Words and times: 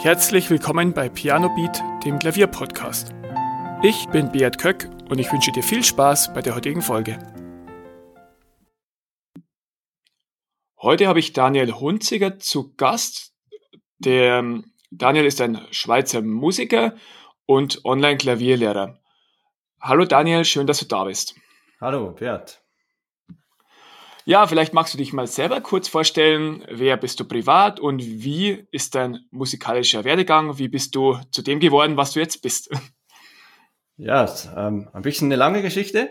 Herzlich 0.00 0.48
willkommen 0.48 0.94
bei 0.94 1.08
Piano 1.08 1.48
Beat, 1.56 1.82
dem 2.04 2.20
Klavierpodcast. 2.20 3.12
Ich 3.82 4.06
bin 4.10 4.30
Beat 4.30 4.56
Köck 4.56 4.88
und 5.10 5.18
ich 5.18 5.32
wünsche 5.32 5.50
dir 5.50 5.64
viel 5.64 5.82
Spaß 5.82 6.32
bei 6.34 6.40
der 6.40 6.54
heutigen 6.54 6.82
Folge. 6.82 7.18
Heute 10.80 11.08
habe 11.08 11.18
ich 11.18 11.32
Daniel 11.32 11.72
Hunziger 11.72 12.38
zu 12.38 12.76
Gast. 12.76 13.34
Der 13.98 14.62
Daniel 14.92 15.24
ist 15.24 15.40
ein 15.40 15.66
Schweizer 15.72 16.22
Musiker 16.22 16.94
und 17.44 17.84
Online-Klavierlehrer. 17.84 19.00
Hallo 19.80 20.04
Daniel, 20.04 20.44
schön, 20.44 20.68
dass 20.68 20.78
du 20.78 20.84
da 20.84 21.02
bist. 21.04 21.34
Hallo 21.80 22.12
Beat. 22.12 22.62
Ja, 24.28 24.46
vielleicht 24.46 24.74
magst 24.74 24.92
du 24.92 24.98
dich 24.98 25.14
mal 25.14 25.26
selber 25.26 25.62
kurz 25.62 25.88
vorstellen. 25.88 26.62
Wer 26.70 26.98
bist 26.98 27.18
du 27.18 27.24
privat 27.24 27.80
und 27.80 28.04
wie 28.04 28.66
ist 28.72 28.94
dein 28.94 29.20
musikalischer 29.30 30.04
Werdegang? 30.04 30.58
Wie 30.58 30.68
bist 30.68 30.94
du 30.94 31.18
zu 31.30 31.40
dem 31.40 31.60
geworden, 31.60 31.96
was 31.96 32.12
du 32.12 32.20
jetzt 32.20 32.42
bist? 32.42 32.70
Ja, 34.00 34.32
ähm, 34.56 34.88
ein 34.92 35.02
bisschen 35.02 35.26
eine 35.26 35.34
lange 35.34 35.60
Geschichte. 35.60 36.10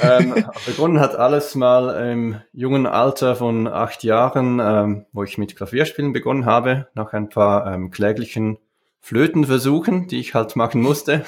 ähm, 0.00 0.46
begonnen 0.66 1.00
hat 1.00 1.16
alles 1.16 1.56
mal 1.56 2.08
im 2.08 2.40
jungen 2.52 2.86
Alter 2.86 3.34
von 3.34 3.66
acht 3.66 4.04
Jahren, 4.04 4.60
ähm, 4.60 5.06
wo 5.10 5.24
ich 5.24 5.36
mit 5.36 5.56
Klavierspielen 5.56 6.12
begonnen 6.12 6.46
habe, 6.46 6.86
nach 6.94 7.12
ein 7.12 7.30
paar 7.30 7.66
ähm, 7.72 7.90
kläglichen 7.90 8.58
Flötenversuchen, 9.04 10.08
die 10.08 10.18
ich 10.18 10.32
halt 10.32 10.56
machen 10.56 10.80
musste. 10.80 11.26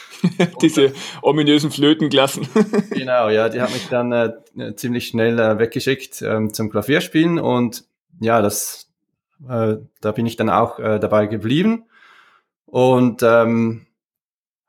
Diese 0.62 0.94
ominösen 1.20 1.70
Flötenklassen. 1.70 2.48
genau, 2.90 3.28
ja, 3.28 3.50
die 3.50 3.60
hat 3.60 3.70
mich 3.70 3.86
dann 3.90 4.12
äh, 4.12 4.74
ziemlich 4.76 5.08
schnell 5.08 5.38
äh, 5.38 5.58
weggeschickt 5.58 6.22
ähm, 6.22 6.54
zum 6.54 6.70
Klavierspielen 6.70 7.38
und 7.38 7.84
ja, 8.18 8.40
das, 8.40 8.88
äh, 9.46 9.76
da 10.00 10.12
bin 10.12 10.24
ich 10.24 10.36
dann 10.36 10.48
auch 10.48 10.78
äh, 10.78 10.98
dabei 10.98 11.26
geblieben 11.26 11.84
und 12.64 13.22
ähm, 13.22 13.84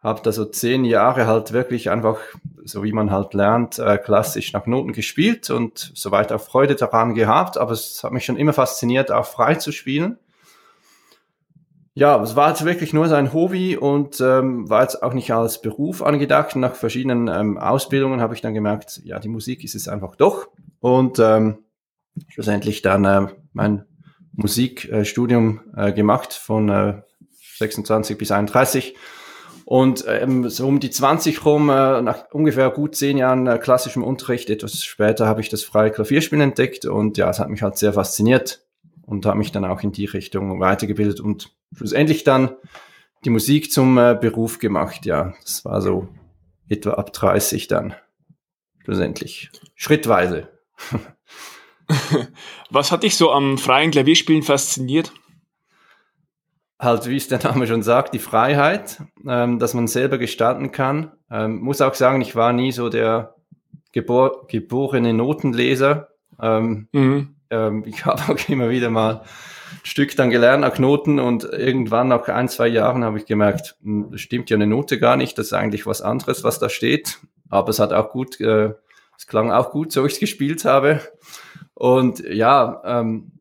habe 0.03 0.19
da 0.21 0.33
so 0.33 0.44
zehn 0.44 0.83
Jahre 0.83 1.27
halt 1.27 1.53
wirklich 1.53 1.89
einfach, 1.89 2.19
so 2.66 2.83
wie 2.83 2.91
man 2.91 3.09
halt 3.09 3.33
lernt, 3.33 3.79
äh, 3.79 3.97
klassisch 3.97 4.51
nach 4.51 4.66
Noten 4.66 4.91
gespielt 4.91 5.49
und 5.49 5.94
soweit 5.95 6.33
auch 6.33 6.41
Freude 6.41 6.75
daran 6.75 7.16
gehabt, 7.16 7.57
aber 7.57 7.71
es 7.71 8.03
hat 8.03 8.11
mich 8.11 8.25
schon 8.25 8.35
immer 8.35 8.51
fasziniert, 8.51 9.13
auch 9.13 9.25
frei 9.25 9.55
zu 9.55 9.71
spielen 9.71 10.19
ja, 12.00 12.22
es 12.23 12.38
war 12.38 12.50
jetzt 12.50 12.64
wirklich 12.64 12.94
nur 12.94 13.09
sein 13.09 13.33
Hobby 13.33 13.75
und 13.75 14.22
ähm, 14.22 14.69
war 14.69 14.83
jetzt 14.83 15.03
auch 15.03 15.14
nicht 15.14 15.31
als 15.33 15.61
Beruf 15.61 16.02
angedacht. 16.02 16.56
Nach 16.56 16.73
verschiedenen 16.73 17.28
ähm, 17.28 17.58
Ausbildungen 17.58 18.22
habe 18.22 18.33
ich 18.33 18.41
dann 18.41 18.53
gemerkt, 18.53 19.02
ja, 19.03 19.19
die 19.19 19.28
Musik 19.28 19.66
ist 19.66 19.75
es 19.75 19.89
einfach 19.89 20.16
doch. 20.16 20.47
Und 20.80 21.19
ähm, 21.19 21.58
schlussendlich 22.30 22.81
dann 22.81 23.03
äh, 23.03 23.28
mein 23.52 23.83
Musikstudium 24.31 25.59
äh, 25.75 25.91
gemacht 25.91 26.31
von 26.33 26.69
äh, 26.69 27.02
26 27.58 28.17
bis 28.17 28.31
31. 28.31 28.95
Und 29.66 30.06
ähm, 30.08 30.50
so 30.50 30.67
um 30.67 30.80
die 30.80 30.91
20 30.91 31.44
rum, 31.45 31.69
äh, 31.69 32.02
nach 32.02 32.31
ungefähr 32.31 32.69
gut 32.69 32.95
zehn 32.95 33.17
Jahren 33.17 33.45
äh, 33.45 33.58
klassischem 33.58 34.03
Unterricht, 34.03 34.50
etwas 34.50 34.86
später 34.86 35.28
habe 35.28 35.41
ich 35.41 35.50
das 35.50 35.63
freie 35.63 35.91
Klavierspielen 35.91 36.41
entdeckt 36.41 36.86
und 36.86 37.17
ja, 37.17 37.30
es 37.30 37.39
hat 37.39 37.50
mich 37.50 37.61
halt 37.61 37.78
sehr 37.78 37.91
fasziniert 37.91 38.66
und 39.06 39.25
habe 39.25 39.38
mich 39.38 39.52
dann 39.52 39.66
auch 39.66 39.84
in 39.84 39.91
die 39.91 40.06
Richtung 40.06 40.61
weitergebildet 40.61 41.19
und 41.19 41.52
schlussendlich 41.75 42.23
dann 42.23 42.56
die 43.25 43.30
Musik 43.30 43.72
zum 43.72 43.98
äh, 43.98 44.17
Beruf 44.20 44.59
gemacht. 44.59 45.06
Ja, 45.06 45.34
das 45.44 45.66
war 45.66 45.81
so 45.81 46.08
etwa 46.67 46.92
ab 46.92 47.14
30 47.14 47.67
dann 47.67 47.95
schlussendlich. 48.84 49.50
Schrittweise. 49.75 50.50
Was 52.70 52.92
hat 52.92 53.03
dich 53.03 53.17
so 53.17 53.31
am 53.31 53.58
freien 53.58 53.92
Klavierspielen 53.92 54.44
fasziniert? 54.44 55.12
Halt, 56.79 57.08
wie 57.08 57.18
es 57.18 57.28
der 57.28 57.44
Name 57.44 57.68
schon 57.68 57.84
sagt, 57.84 58.13
die 58.13 58.19
Freiheit, 58.19 59.02
ähm, 59.28 59.59
dass 59.59 59.74
man 59.74 59.88
selber 59.88 60.18
gestalten 60.18 60.72
kann. 60.72 61.12
Ähm, 61.29 61.59
muss 61.59 61.81
auch 61.81 61.94
sagen, 61.94 62.22
ich 62.22 62.35
war 62.35 62.53
nie 62.53 62.72
so 62.72 62.88
der 62.90 63.35
gebor 63.91 64.47
geborene 64.47 65.13
Notenleser. 65.13 66.09
Ähm, 66.40 66.88
mhm 66.94 67.35
ähm, 67.50 67.84
ich 67.85 68.06
habe 68.06 68.22
auch 68.34 68.50
immer 68.50 68.69
wieder 68.69 68.90
mal 68.90 69.24
Stück 69.84 70.16
dann 70.16 70.30
gelernt 70.30 70.62
nach 70.62 70.80
Noten 70.80 71.19
und 71.19 71.44
irgendwann 71.44 72.07
nach 72.07 72.28
ein, 72.28 72.50
zwei 72.50 72.68
Jahren 72.68 73.03
habe 73.03 73.18
ich 73.18 73.25
gemerkt, 73.25 73.75
hm, 73.84 74.12
das 74.12 74.22
stimmt 74.22 74.50
ja 74.50 74.56
eine 74.56 74.68
Note 74.68 75.00
gar 75.00 75.18
nicht, 75.18 75.38
das 75.38 75.47
ist 75.47 75.53
eigentlich 75.53 75.85
was 75.85 76.02
anderes, 76.02 76.44
was 76.44 76.59
da 76.59 76.69
steht. 76.69 77.19
Aber 77.50 77.69
es 77.69 77.79
hat 77.79 77.94
auch 77.94 78.09
gut, 78.09 78.40
äh, 78.41 78.74
es 79.18 79.28
klang 79.28 79.52
auch 79.52 79.72
gut, 79.72 79.91
so 79.91 80.06
ich 80.06 80.13
es 80.13 80.19
gespielt 80.19 80.66
habe. 80.66 81.02
Und 81.74 82.19
ja, 82.19 82.81
ähm, 82.85 83.31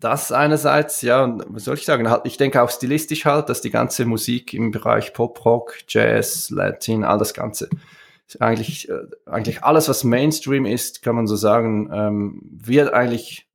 das 0.00 0.30
einerseits, 0.32 1.02
ja, 1.02 1.36
was 1.48 1.64
soll 1.64 1.74
ich 1.74 1.84
sagen, 1.84 2.08
halt, 2.08 2.22
ich 2.24 2.36
denke 2.36 2.62
auch 2.62 2.70
stilistisch 2.70 3.24
halt, 3.24 3.48
dass 3.48 3.60
die 3.60 3.70
ganze 3.70 4.04
Musik 4.04 4.54
im 4.54 4.70
Bereich 4.70 5.12
Pop, 5.12 5.44
Rock, 5.44 5.74
Jazz, 5.88 6.50
Latin, 6.50 7.04
all 7.04 7.18
das 7.18 7.34
Ganze 7.34 7.68
eigentlich, 8.40 8.88
äh, 8.88 9.02
eigentlich 9.26 9.62
alles, 9.62 9.88
was 9.88 10.04
Mainstream 10.04 10.66
ist, 10.66 11.02
kann 11.02 11.14
man 11.14 11.26
so 11.26 11.36
sagen, 11.36 11.90
ähm, 11.92 12.40
wird 12.42 12.92
eigentlich 12.92 13.45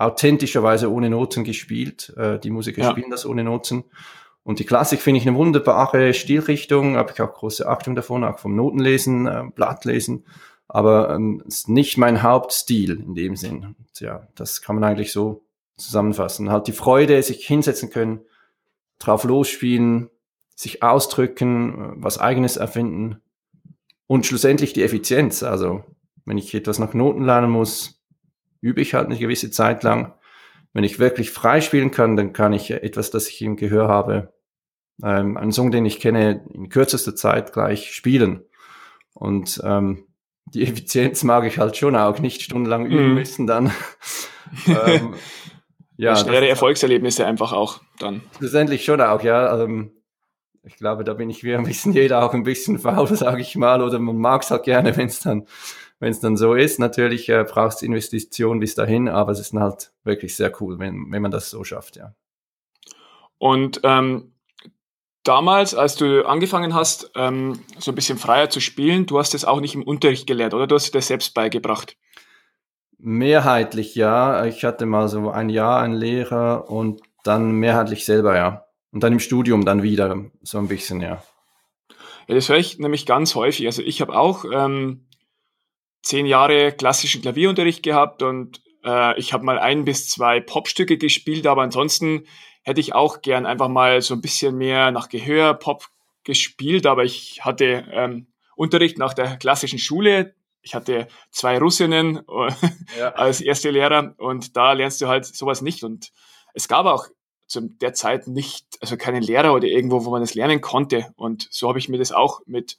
authentischerweise 0.00 0.90
ohne 0.90 1.10
Noten 1.10 1.44
gespielt. 1.44 2.12
Äh, 2.16 2.38
die 2.38 2.50
Musiker 2.50 2.82
ja. 2.82 2.90
spielen 2.90 3.10
das 3.10 3.26
ohne 3.26 3.44
Noten. 3.44 3.84
Und 4.42 4.58
die 4.58 4.64
Klassik 4.64 5.00
finde 5.00 5.20
ich 5.20 5.28
eine 5.28 5.36
wunderbare 5.36 6.14
Stilrichtung, 6.14 6.96
habe 6.96 7.12
ich 7.12 7.20
auch 7.20 7.34
große 7.34 7.68
Achtung 7.68 7.94
davon, 7.94 8.24
auch 8.24 8.38
vom 8.38 8.56
Notenlesen, 8.56 9.26
äh, 9.26 9.44
Blattlesen. 9.54 10.24
Aber 10.66 11.14
ähm, 11.14 11.42
ist 11.46 11.68
nicht 11.68 11.98
mein 11.98 12.22
Hauptstil 12.22 13.00
in 13.00 13.14
dem 13.14 13.36
Sinn. 13.36 13.74
Und 13.78 14.00
ja, 14.00 14.26
das 14.34 14.62
kann 14.62 14.76
man 14.76 14.84
eigentlich 14.84 15.12
so 15.12 15.44
zusammenfassen. 15.76 16.50
Halt 16.50 16.66
die 16.66 16.72
Freude, 16.72 17.22
sich 17.22 17.46
hinsetzen 17.46 17.90
können, 17.90 18.20
drauf 18.98 19.24
losspielen, 19.24 20.10
sich 20.54 20.82
ausdrücken, 20.82 21.74
äh, 21.74 21.92
was 21.96 22.18
eigenes 22.18 22.56
erfinden 22.56 23.20
und 24.06 24.24
schlussendlich 24.24 24.72
die 24.72 24.82
Effizienz. 24.82 25.42
Also 25.42 25.84
wenn 26.24 26.38
ich 26.38 26.54
etwas 26.54 26.78
nach 26.78 26.94
Noten 26.94 27.24
lernen 27.24 27.50
muss, 27.50 27.99
übe 28.60 28.80
ich 28.80 28.94
halt 28.94 29.06
eine 29.06 29.18
gewisse 29.18 29.50
Zeit 29.50 29.82
lang. 29.82 30.14
Wenn 30.72 30.84
ich 30.84 30.98
wirklich 30.98 31.30
frei 31.30 31.60
spielen 31.60 31.90
kann, 31.90 32.16
dann 32.16 32.32
kann 32.32 32.52
ich 32.52 32.70
etwas, 32.70 33.10
das 33.10 33.28
ich 33.28 33.42
im 33.42 33.56
Gehör 33.56 33.88
habe, 33.88 34.32
ähm, 35.02 35.36
einen 35.36 35.52
Song, 35.52 35.70
den 35.70 35.86
ich 35.86 36.00
kenne, 36.00 36.44
in 36.52 36.68
kürzester 36.68 37.16
Zeit 37.16 37.52
gleich 37.52 37.92
spielen. 37.92 38.44
Und 39.14 39.60
ähm, 39.64 40.06
die 40.46 40.62
Effizienz 40.66 41.24
mag 41.24 41.44
ich 41.44 41.58
halt 41.58 41.76
schon 41.76 41.96
auch, 41.96 42.18
nicht 42.18 42.42
stundenlang 42.42 42.86
üben 42.86 43.12
mm. 43.12 43.14
müssen 43.14 43.46
dann. 43.46 43.72
ähm, 44.66 45.14
ja, 45.96 46.16
schnellere 46.16 46.48
Erfolgserlebnisse 46.48 47.26
einfach 47.26 47.52
auch 47.52 47.80
dann. 47.98 48.22
Schlussendlich 48.38 48.84
schon 48.84 49.00
auch, 49.00 49.22
ja. 49.22 49.62
Ähm, 49.62 49.92
ich 50.62 50.76
glaube, 50.76 51.04
da 51.04 51.14
bin 51.14 51.30
ich 51.30 51.44
wie 51.44 51.54
ein 51.54 51.64
bisschen 51.64 51.92
jeder 51.92 52.24
auch 52.24 52.34
ein 52.34 52.42
bisschen 52.42 52.78
faul, 52.78 53.06
sage 53.16 53.40
ich 53.40 53.56
mal, 53.56 53.82
oder 53.82 53.98
man 53.98 54.16
mag 54.16 54.42
es 54.42 54.50
halt 54.50 54.64
gerne, 54.64 54.96
wenn 54.96 55.08
es 55.08 55.20
dann, 55.20 55.46
wenn 56.00 56.10
es 56.10 56.18
dann 56.18 56.36
so 56.36 56.54
ist. 56.54 56.80
Natürlich 56.80 57.28
äh, 57.28 57.44
braucht 57.44 57.76
es 57.76 57.82
Investitionen 57.82 58.58
bis 58.58 58.74
dahin, 58.74 59.08
aber 59.08 59.32
es 59.32 59.38
ist 59.38 59.52
dann 59.52 59.62
halt 59.62 59.92
wirklich 60.02 60.34
sehr 60.34 60.52
cool, 60.60 60.78
wenn, 60.78 61.12
wenn 61.12 61.22
man 61.22 61.30
das 61.30 61.50
so 61.50 61.62
schafft, 61.62 61.96
ja. 61.96 62.14
Und 63.38 63.80
ähm, 63.84 64.32
damals, 65.22 65.74
als 65.74 65.96
du 65.96 66.26
angefangen 66.26 66.74
hast, 66.74 67.10
ähm, 67.14 67.60
so 67.78 67.92
ein 67.92 67.94
bisschen 67.94 68.18
freier 68.18 68.50
zu 68.50 68.60
spielen, 68.60 69.06
du 69.06 69.18
hast 69.18 69.32
das 69.34 69.44
auch 69.44 69.60
nicht 69.60 69.74
im 69.74 69.82
Unterricht 69.82 70.26
gelernt, 70.26 70.54
oder? 70.54 70.66
Du 70.66 70.74
hast 70.74 70.88
dir 70.88 70.98
das 70.98 71.06
selbst 71.06 71.32
beigebracht. 71.32 71.96
Mehrheitlich 72.98 73.94
ja. 73.94 74.44
Ich 74.44 74.64
hatte 74.64 74.84
mal 74.84 75.08
so 75.08 75.30
ein 75.30 75.48
Jahr 75.48 75.80
einen 75.80 75.94
Lehrer 75.94 76.70
und 76.70 77.00
dann 77.24 77.52
mehrheitlich 77.52 78.04
selber, 78.04 78.36
ja. 78.36 78.66
Und 78.92 79.02
dann 79.02 79.14
im 79.14 79.20
Studium 79.20 79.64
dann 79.64 79.82
wieder 79.82 80.24
so 80.42 80.58
ein 80.58 80.68
bisschen, 80.68 81.00
ja. 81.00 81.22
Ja, 82.26 82.34
das 82.34 82.48
höre 82.48 82.58
ich 82.58 82.78
nämlich 82.78 83.06
ganz 83.06 83.34
häufig. 83.34 83.66
Also 83.66 83.82
ich 83.82 84.00
habe 84.02 84.14
auch 84.18 84.44
ähm, 84.52 85.06
zehn 86.02 86.26
Jahre 86.26 86.72
klassischen 86.72 87.22
Klavierunterricht 87.22 87.82
gehabt 87.82 88.22
und 88.22 88.62
äh, 88.84 89.18
ich 89.18 89.32
habe 89.32 89.44
mal 89.44 89.58
ein 89.58 89.84
bis 89.84 90.08
zwei 90.08 90.40
Popstücke 90.40 90.98
gespielt, 90.98 91.46
aber 91.46 91.62
ansonsten 91.62 92.24
hätte 92.62 92.80
ich 92.80 92.94
auch 92.94 93.22
gern 93.22 93.46
einfach 93.46 93.68
mal 93.68 94.00
so 94.02 94.14
ein 94.14 94.20
bisschen 94.20 94.56
mehr 94.56 94.90
nach 94.90 95.08
Gehör 95.08 95.54
Pop 95.54 95.86
gespielt, 96.24 96.86
aber 96.86 97.04
ich 97.04 97.44
hatte 97.44 97.86
ähm, 97.90 98.26
Unterricht 98.54 98.98
nach 98.98 99.14
der 99.14 99.36
klassischen 99.36 99.78
Schule. 99.78 100.34
Ich 100.62 100.74
hatte 100.74 101.08
zwei 101.30 101.58
Russinnen 101.58 102.20
ja. 102.98 103.08
als 103.14 103.40
erste 103.40 103.70
Lehrer 103.70 104.14
und 104.18 104.56
da 104.56 104.74
lernst 104.74 105.00
du 105.00 105.08
halt 105.08 105.24
sowas 105.24 105.62
nicht. 105.62 105.82
Und 105.82 106.12
es 106.52 106.68
gab 106.68 106.84
auch 106.84 107.06
zu 107.46 107.62
der 107.62 107.94
Zeit 107.94 108.28
nicht, 108.28 108.66
also 108.80 108.98
keinen 108.98 109.22
Lehrer 109.22 109.54
oder 109.54 109.66
irgendwo, 109.66 110.04
wo 110.04 110.10
man 110.10 110.20
das 110.20 110.34
lernen 110.34 110.60
konnte. 110.60 111.12
Und 111.16 111.48
so 111.50 111.68
habe 111.68 111.78
ich 111.78 111.88
mir 111.88 111.98
das 111.98 112.12
auch 112.12 112.42
mit 112.44 112.78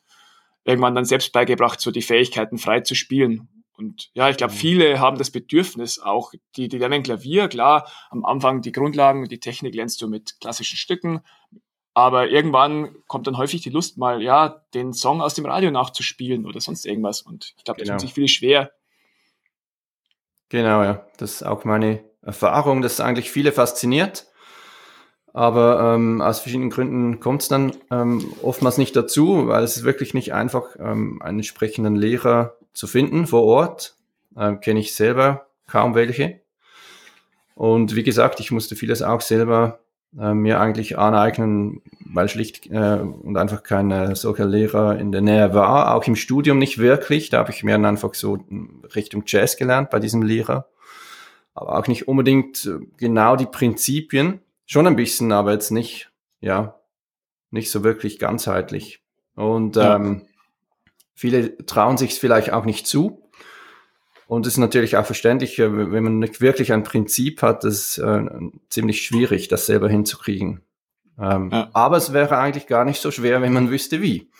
irgendwann 0.63 0.95
dann 0.95 1.05
selbst 1.05 1.31
beigebracht, 1.31 1.79
so 1.81 1.91
die 1.91 2.01
Fähigkeiten 2.01 2.57
frei 2.57 2.81
zu 2.81 2.95
spielen. 2.95 3.49
Und 3.77 4.11
ja, 4.13 4.29
ich 4.29 4.37
glaube, 4.37 4.53
mhm. 4.53 4.57
viele 4.57 4.99
haben 4.99 5.17
das 5.17 5.31
Bedürfnis 5.31 5.99
auch, 5.99 6.33
die, 6.55 6.67
die 6.67 6.77
lernen 6.77 7.03
Klavier, 7.03 7.47
klar, 7.47 7.89
am 8.09 8.25
Anfang 8.25 8.61
die 8.61 8.71
Grundlagen, 8.71 9.27
die 9.27 9.39
Technik 9.39 9.73
lernst 9.73 10.01
du 10.01 10.07
mit 10.07 10.39
klassischen 10.39 10.77
Stücken, 10.77 11.21
aber 11.93 12.29
irgendwann 12.29 12.95
kommt 13.07 13.27
dann 13.27 13.37
häufig 13.37 13.61
die 13.61 13.69
Lust, 13.69 13.97
mal 13.97 14.21
ja, 14.21 14.63
den 14.73 14.93
Song 14.93 15.21
aus 15.21 15.33
dem 15.33 15.45
Radio 15.45 15.71
nachzuspielen 15.71 16.45
oder 16.45 16.61
sonst 16.61 16.85
irgendwas. 16.85 17.21
Und 17.21 17.53
ich 17.57 17.63
glaube, 17.63 17.79
das 17.79 17.87
genau. 17.87 17.97
tut 17.97 18.07
sich 18.07 18.13
viele 18.13 18.27
schwer. 18.27 18.71
Genau, 20.49 20.83
ja. 20.83 21.05
Das 21.17 21.33
ist 21.33 21.43
auch 21.43 21.65
meine 21.65 22.03
Erfahrung, 22.21 22.81
dass 22.81 22.99
eigentlich 22.99 23.31
viele 23.31 23.51
fasziniert. 23.51 24.27
Aber 25.33 25.95
ähm, 25.95 26.21
aus 26.21 26.39
verschiedenen 26.39 26.69
Gründen 26.69 27.19
kommt 27.19 27.41
es 27.43 27.47
dann 27.47 27.71
ähm, 27.89 28.33
oftmals 28.41 28.77
nicht 28.77 28.95
dazu, 28.95 29.47
weil 29.47 29.63
es 29.63 29.77
ist 29.77 29.83
wirklich 29.83 30.13
nicht 30.13 30.33
einfach, 30.33 30.75
ähm, 30.77 31.21
einen 31.21 31.39
entsprechenden 31.39 31.95
Lehrer 31.95 32.55
zu 32.73 32.87
finden 32.87 33.27
vor 33.27 33.43
Ort. 33.43 33.95
Ähm, 34.37 34.59
Kenne 34.59 34.79
ich 34.79 34.93
selber 34.93 35.47
kaum 35.67 35.95
welche. 35.95 36.41
Und 37.55 37.95
wie 37.95 38.03
gesagt, 38.03 38.39
ich 38.39 38.51
musste 38.51 38.75
vieles 38.75 39.01
auch 39.01 39.21
selber 39.21 39.79
äh, 40.19 40.33
mir 40.33 40.59
eigentlich 40.59 40.97
aneignen, 40.97 41.81
weil 42.05 42.27
schlicht 42.27 42.67
äh, 42.69 42.99
und 42.99 43.37
einfach 43.37 43.63
kein 43.63 43.91
äh, 43.91 44.15
solcher 44.15 44.45
Lehrer 44.45 44.99
in 44.99 45.11
der 45.11 45.21
Nähe 45.21 45.53
war. 45.53 45.95
Auch 45.95 46.05
im 46.05 46.17
Studium 46.17 46.57
nicht 46.57 46.77
wirklich. 46.77 47.29
Da 47.29 47.39
habe 47.39 47.51
ich 47.51 47.63
mehr 47.63 47.79
einfach 47.79 48.13
so 48.13 48.39
Richtung 48.95 49.23
Jazz 49.25 49.55
gelernt 49.55 49.89
bei 49.89 49.99
diesem 49.99 50.21
Lehrer. 50.21 50.67
Aber 51.53 51.77
auch 51.77 51.87
nicht 51.87 52.07
unbedingt 52.07 52.65
äh, 52.65 52.85
genau 52.97 53.37
die 53.37 53.45
Prinzipien. 53.45 54.41
Schon 54.71 54.87
ein 54.87 54.95
bisschen, 54.95 55.33
aber 55.33 55.51
jetzt 55.51 55.71
nicht, 55.71 56.13
ja, 56.39 56.79
nicht 57.49 57.71
so 57.71 57.83
wirklich 57.83 58.19
ganzheitlich. 58.19 59.03
Und 59.35 59.75
ja. 59.75 59.97
ähm, 59.97 60.21
viele 61.13 61.57
trauen 61.65 61.97
sich 61.97 62.11
es 62.11 62.17
vielleicht 62.17 62.53
auch 62.53 62.63
nicht 62.63 62.87
zu. 62.87 63.29
Und 64.27 64.47
es 64.47 64.53
ist 64.53 64.59
natürlich 64.59 64.95
auch 64.95 65.05
verständlich, 65.05 65.59
äh, 65.59 65.91
wenn 65.91 66.05
man 66.05 66.19
nicht 66.19 66.39
wirklich 66.39 66.71
ein 66.71 66.83
Prinzip 66.83 67.41
hat, 67.41 67.65
das 67.65 67.73
ist 67.73 67.97
äh, 67.97 68.23
ziemlich 68.69 69.05
schwierig, 69.05 69.49
das 69.49 69.65
selber 69.65 69.89
hinzukriegen. 69.89 70.61
Ähm, 71.19 71.49
ja. 71.51 71.69
Aber 71.73 71.97
es 71.97 72.13
wäre 72.13 72.37
eigentlich 72.37 72.67
gar 72.67 72.85
nicht 72.85 73.01
so 73.01 73.11
schwer, 73.11 73.41
wenn 73.41 73.51
man 73.51 73.71
wüsste, 73.71 74.01
wie. 74.01 74.31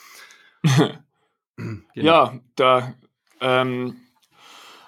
genau. 1.57 1.83
Ja, 1.93 2.39
da 2.55 2.93
ähm, 3.41 3.97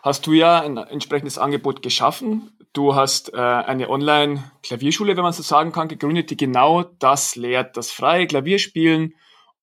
hast 0.04 0.26
du 0.26 0.32
ja 0.32 0.62
ein 0.62 0.78
entsprechendes 0.78 1.38
Angebot 1.38 1.82
geschaffen. 1.82 2.50
Du 2.74 2.96
hast 2.96 3.34
äh, 3.34 3.38
eine 3.38 3.90
Online-Klavierschule, 3.90 5.16
wenn 5.16 5.24
man 5.24 5.34
so 5.34 5.44
sagen 5.44 5.72
kann, 5.72 5.88
gegründet, 5.88 6.32
die 6.32 6.38
genau 6.38 6.84
das 6.84 7.36
lehrt, 7.36 7.78
das 7.78 7.92
freie 7.92 8.26
Klavierspielen 8.26 9.14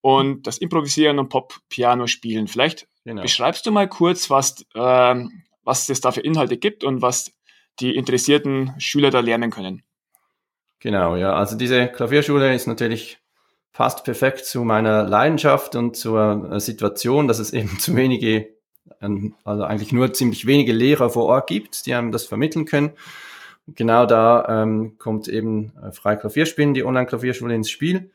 und 0.01 0.47
das 0.47 0.59
Improvisieren 0.59 1.19
und 1.19 1.29
Pop-Piano 1.29 2.07
spielen. 2.07 2.47
Vielleicht 2.47 2.87
genau. 3.05 3.23
beschreibst 3.23 3.67
du 3.67 3.73
mal 3.73 3.89
kurz, 3.89 4.31
was, 4.31 4.65
äh, 4.75 5.25
was 5.65 5.89
es 5.89 6.01
da 6.01 6.13
für 6.13 6.21
Inhalte 6.21 6.57
gibt 6.57 6.85
und 6.85 7.03
was 7.03 7.33
die 7.81 7.97
interessierten 7.97 8.75
Schüler 8.79 9.11
da 9.11 9.21
lernen 9.21 9.51
können. 9.51 9.83
Genau, 10.79 11.17
ja. 11.17 11.35
Also 11.35 11.57
diese 11.57 11.89
Klavierschule 11.89 12.55
ist 12.55 12.67
natürlich 12.67 13.19
fast 13.73 14.05
perfekt 14.05 14.45
zu 14.45 14.65
meiner 14.65 15.05
Leidenschaft 15.05 15.77
und 15.77 15.97
zur 15.97 16.51
äh, 16.53 16.61
Situation, 16.61 17.29
dass 17.29 17.39
es 17.39 17.53
eben 17.53 17.79
zu 17.79 17.97
wenige, 17.97 18.37
ähm, 18.37 18.60
also 19.45 19.65
eigentlich 19.65 19.93
nur 19.93 20.13
ziemlich 20.13 20.47
wenige 20.47 20.73
Lehrer 20.73 21.11
vor 21.11 21.27
Ort 21.27 21.49
gibt, 21.49 21.87
die 21.87 21.95
einem 21.95 22.13
das 22.13 22.27
vermitteln 22.27 22.65
können. 22.65 22.93
genau 23.67 24.07
da 24.07 24.63
ähm, 24.63 24.99
kommt 24.99 25.29
eben 25.29 25.73
äh, 25.83 26.17
Klavierspielen, 26.17 26.75
die 26.75 26.85
Online-Klavierschule 26.85 27.55
ins 27.55 27.71
Spiel. 27.71 28.11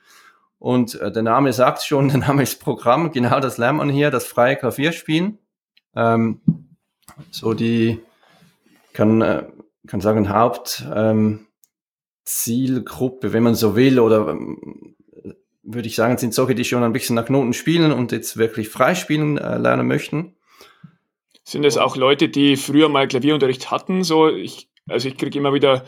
Und 0.60 1.00
äh, 1.02 1.12
der 1.12 1.24
Name 1.24 1.54
sagt 1.54 1.84
schon, 1.84 2.10
der 2.10 2.20
Name 2.20 2.44
ist 2.44 2.62
Programm, 2.62 3.12
genau 3.12 3.40
das 3.40 3.58
lernt 3.58 3.80
man 3.80 3.90
hier, 3.90 4.12
das 4.12 4.26
freie 4.26 4.56
Klavierspielen. 4.56 5.40
Ähm, 5.96 6.42
so 7.32 7.54
die, 7.54 8.00
kann, 8.94 9.22
äh, 9.22 9.44
kann 9.88 10.02
sagen, 10.02 10.30
Hauptzielgruppe, 10.30 13.28
ähm, 13.28 13.34
wenn 13.34 13.44
man 13.44 13.56
so 13.56 13.76
will, 13.76 14.00
oder 14.00 14.30
ähm, 14.30 14.96
würde 15.64 15.88
ich 15.88 15.96
sagen, 15.96 16.18
sind 16.18 16.34
solche, 16.34 16.56
die 16.56 16.64
schon 16.64 16.84
ein 16.84 16.94
bisschen 16.94 17.16
nach 17.16 17.30
Noten 17.30 17.54
spielen 17.54 17.92
und 17.92 18.12
jetzt 18.12 18.38
wirklich 18.38 18.70
frei 18.70 18.96
spielen 18.96 19.38
äh, 19.38 19.58
lernen 19.58 19.88
möchten. 19.88 20.35
Sind 21.48 21.64
es 21.64 21.78
auch 21.78 21.96
Leute, 21.96 22.28
die 22.28 22.58
früher 22.58 22.90
mal 22.90 23.08
Klavierunterricht 23.08 23.72
hatten? 23.72 24.04
So, 24.04 24.30
ich, 24.30 24.68
also 24.90 25.08
ich 25.08 25.18
kriege 25.18 25.38
immer 25.38 25.54
wieder 25.54 25.86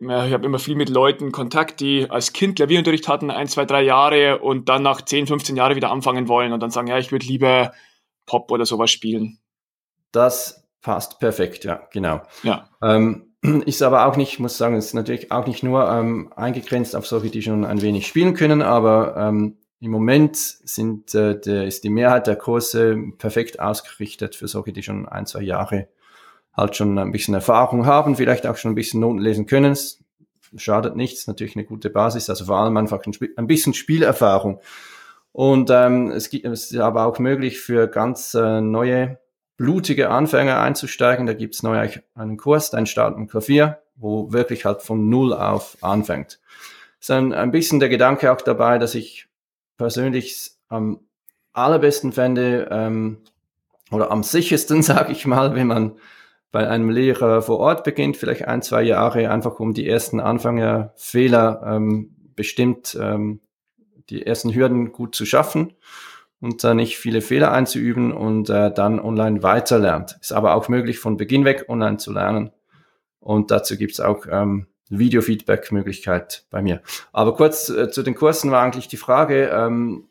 ich 0.00 0.32
habe 0.32 0.46
immer 0.46 0.58
viel 0.58 0.76
mit 0.76 0.88
Leuten 0.88 1.30
Kontakt, 1.30 1.80
die 1.80 2.08
als 2.08 2.32
Kind 2.32 2.56
Klavierunterricht 2.56 3.06
hatten, 3.06 3.30
ein, 3.30 3.48
zwei, 3.48 3.66
drei 3.66 3.82
Jahre 3.82 4.38
und 4.38 4.70
dann 4.70 4.82
nach 4.82 5.02
10, 5.02 5.26
15 5.26 5.56
Jahren 5.56 5.76
wieder 5.76 5.90
anfangen 5.90 6.26
wollen 6.26 6.54
und 6.54 6.60
dann 6.60 6.70
sagen, 6.70 6.88
ja, 6.88 6.98
ich 6.98 7.12
würde 7.12 7.26
lieber 7.26 7.72
Pop 8.24 8.50
oder 8.50 8.64
sowas 8.64 8.90
spielen. 8.90 9.38
Das 10.10 10.66
passt 10.80 11.20
perfekt, 11.20 11.64
ja, 11.64 11.82
genau. 11.92 12.22
Ja. 12.42 12.70
Ähm, 12.82 13.34
ist 13.66 13.82
aber 13.82 14.06
auch 14.06 14.16
nicht, 14.16 14.40
muss 14.40 14.56
sagen, 14.56 14.76
ist 14.76 14.94
natürlich 14.94 15.30
auch 15.32 15.46
nicht 15.46 15.62
nur 15.62 15.86
ähm, 15.90 16.32
eingegrenzt 16.34 16.96
auf 16.96 17.06
solche, 17.06 17.28
die 17.28 17.42
schon 17.42 17.66
ein 17.66 17.82
wenig 17.82 18.06
spielen 18.06 18.32
können, 18.32 18.62
aber 18.62 19.16
ähm, 19.18 19.58
im 19.80 19.90
Moment 19.90 20.36
sind, 20.36 21.14
äh, 21.14 21.40
der, 21.40 21.66
ist 21.66 21.84
die 21.84 21.90
Mehrheit 21.90 22.26
der 22.26 22.36
Kurse 22.36 22.96
perfekt 23.18 23.60
ausgerichtet 23.60 24.36
für 24.36 24.46
solche, 24.46 24.72
die 24.72 24.82
schon 24.82 25.08
ein, 25.08 25.26
zwei 25.26 25.42
Jahre 25.42 25.88
halt 26.52 26.76
schon 26.76 26.98
ein 26.98 27.12
bisschen 27.12 27.34
Erfahrung 27.34 27.86
haben, 27.86 28.16
vielleicht 28.16 28.46
auch 28.46 28.56
schon 28.56 28.72
ein 28.72 28.74
bisschen 28.74 29.00
Noten 29.00 29.18
lesen 29.18 29.46
können. 29.46 29.72
Es 29.72 29.98
schadet 30.56 30.96
nichts, 30.96 31.26
natürlich 31.26 31.56
eine 31.56 31.64
gute 31.64 31.90
Basis, 31.90 32.28
also 32.28 32.44
vor 32.44 32.58
allem 32.58 32.76
einfach 32.76 33.00
ein, 33.06 33.14
ein 33.36 33.46
bisschen 33.46 33.72
Spielerfahrung. 33.72 34.60
Und 35.32 35.70
ähm, 35.70 36.10
es, 36.10 36.28
gibt, 36.28 36.44
es 36.44 36.72
ist 36.72 36.78
aber 36.78 37.06
auch 37.06 37.18
möglich 37.18 37.60
für 37.60 37.86
ganz 37.86 38.34
äh, 38.34 38.60
neue, 38.60 39.18
blutige 39.56 40.10
Anfänger 40.10 40.60
einzusteigen. 40.60 41.26
Da 41.26 41.34
gibt 41.34 41.54
es 41.54 41.62
neu 41.62 41.88
einen 42.14 42.36
Kurs, 42.36 42.74
ein 42.74 42.86
Start 42.86 43.16
im 43.16 43.28
Klavier, 43.28 43.78
wo 43.94 44.32
wirklich 44.32 44.64
halt 44.64 44.82
von 44.82 45.08
Null 45.08 45.32
auf 45.32 45.78
anfängt. 45.82 46.40
Ist 46.98 47.10
ein, 47.12 47.32
ein 47.32 47.52
bisschen 47.52 47.78
der 47.78 47.88
Gedanke 47.88 48.32
auch 48.32 48.40
dabei, 48.40 48.78
dass 48.78 48.94
ich 48.94 49.29
persönlich 49.80 50.50
am 50.68 51.00
allerbesten 51.54 52.12
fände, 52.12 52.68
ähm, 52.70 53.16
oder 53.90 54.10
am 54.10 54.22
sichersten, 54.22 54.82
sage 54.92 55.12
ich 55.12 55.26
mal, 55.26 55.54
wenn 55.54 55.68
man 55.68 55.96
bei 56.52 56.68
einem 56.68 56.90
Lehrer 56.90 57.40
vor 57.40 57.58
Ort 57.58 57.82
beginnt, 57.82 58.18
vielleicht 58.18 58.46
ein, 58.46 58.60
zwei 58.60 58.82
Jahre, 58.82 59.30
einfach 59.30 59.58
um 59.58 59.72
die 59.72 59.88
ersten 59.88 60.20
Anfängerfehler 60.20 61.62
ähm, 61.64 62.14
bestimmt 62.36 62.96
ähm, 63.00 63.40
die 64.10 64.26
ersten 64.26 64.54
Hürden 64.54 64.92
gut 64.92 65.14
zu 65.14 65.24
schaffen 65.24 65.72
und 66.40 66.62
da 66.62 66.74
nicht 66.74 66.98
viele 66.98 67.22
Fehler 67.22 67.50
einzuüben 67.52 68.12
und 68.12 68.50
äh, 68.50 68.70
dann 68.70 69.00
online 69.00 69.42
weiterlernt. 69.42 70.18
Ist 70.20 70.32
aber 70.32 70.56
auch 70.56 70.68
möglich, 70.68 70.98
von 70.98 71.16
Beginn 71.16 71.46
weg 71.46 71.66
online 71.68 71.96
zu 71.96 72.12
lernen. 72.12 72.50
Und 73.18 73.50
dazu 73.50 73.78
gibt's 73.78 74.00
auch 74.00 74.26
ähm, 74.30 74.66
Video-Feedback-Möglichkeit 74.90 76.44
bei 76.50 76.62
mir. 76.62 76.82
Aber 77.12 77.34
kurz 77.34 77.68
äh, 77.68 77.90
zu 77.90 78.02
den 78.02 78.14
Kursen 78.14 78.50
war 78.50 78.62
eigentlich 78.62 78.88
die 78.88 78.96
Frage, 78.96 79.48
ähm, 79.48 80.08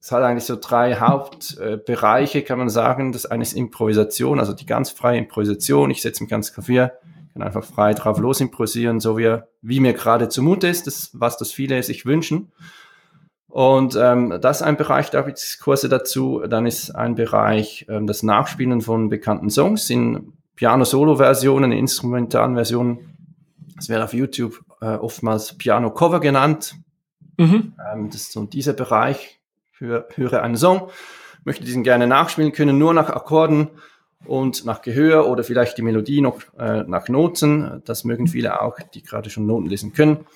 es 0.00 0.10
hat 0.10 0.22
eigentlich 0.24 0.44
so 0.44 0.56
drei 0.60 0.96
Hauptbereiche, 0.96 2.42
kann 2.42 2.58
man 2.58 2.68
sagen. 2.68 3.12
Das 3.12 3.24
eine 3.24 3.42
ist 3.42 3.52
Improvisation, 3.52 4.40
also 4.40 4.52
die 4.52 4.66
ganz 4.66 4.90
freie 4.90 5.18
Improvisation. 5.18 5.92
Ich 5.92 6.02
setze 6.02 6.24
mich 6.24 6.32
ans 6.32 6.52
Klavier, 6.52 6.92
kann 7.32 7.42
einfach 7.42 7.64
frei 7.64 7.94
drauf 7.94 8.18
los 8.18 8.40
improvisieren, 8.40 8.98
so 8.98 9.16
wie, 9.16 9.38
wie 9.60 9.78
mir 9.78 9.92
gerade 9.92 10.28
zumute 10.28 10.66
ist, 10.66 10.88
das, 10.88 11.10
was 11.12 11.38
das 11.38 11.52
viele 11.52 11.80
sich 11.84 12.04
wünschen. 12.04 12.50
Und 13.46 13.96
ähm, 13.96 14.38
das 14.40 14.60
ist 14.60 14.66
ein 14.66 14.76
Bereich, 14.76 15.10
da 15.10 15.20
gibt 15.20 15.38
es 15.38 15.58
Kurse 15.60 15.88
dazu. 15.88 16.42
Dann 16.48 16.66
ist 16.66 16.90
ein 16.90 17.14
Bereich 17.14 17.86
ähm, 17.88 18.06
das 18.06 18.22
Nachspielen 18.22 18.80
von 18.80 19.08
bekannten 19.08 19.50
Songs 19.50 19.88
in 19.88 20.32
Piano-Solo-Versionen, 20.56 21.70
instrumentalen 21.70 22.54
Versionen. 22.54 23.11
Das 23.82 23.88
wird 23.88 24.00
auf 24.00 24.14
YouTube 24.14 24.64
äh, 24.80 24.94
oftmals 24.94 25.58
Piano-Cover 25.58 26.20
genannt. 26.20 26.76
Mhm. 27.36 27.72
Ähm, 27.92 28.10
das 28.10 28.20
ist 28.20 28.32
so 28.32 28.44
dieser 28.44 28.74
Bereich 28.74 29.40
höre, 29.72 30.06
höre 30.14 30.40
einen 30.40 30.56
Song, 30.56 30.90
möchte 31.42 31.64
diesen 31.64 31.82
gerne 31.82 32.06
nachspielen 32.06 32.52
können, 32.52 32.78
nur 32.78 32.94
nach 32.94 33.10
Akkorden 33.10 33.70
und 34.24 34.64
nach 34.64 34.82
Gehör 34.82 35.28
oder 35.28 35.42
vielleicht 35.42 35.78
die 35.78 35.82
Melodie 35.82 36.20
noch 36.20 36.42
äh, 36.56 36.84
nach 36.84 37.08
Noten. 37.08 37.82
Das 37.84 38.04
mögen 38.04 38.28
viele 38.28 38.62
auch, 38.62 38.78
die 38.94 39.02
gerade 39.02 39.30
schon 39.30 39.46
Noten 39.46 39.66
lesen 39.66 39.92
können, 39.92 40.26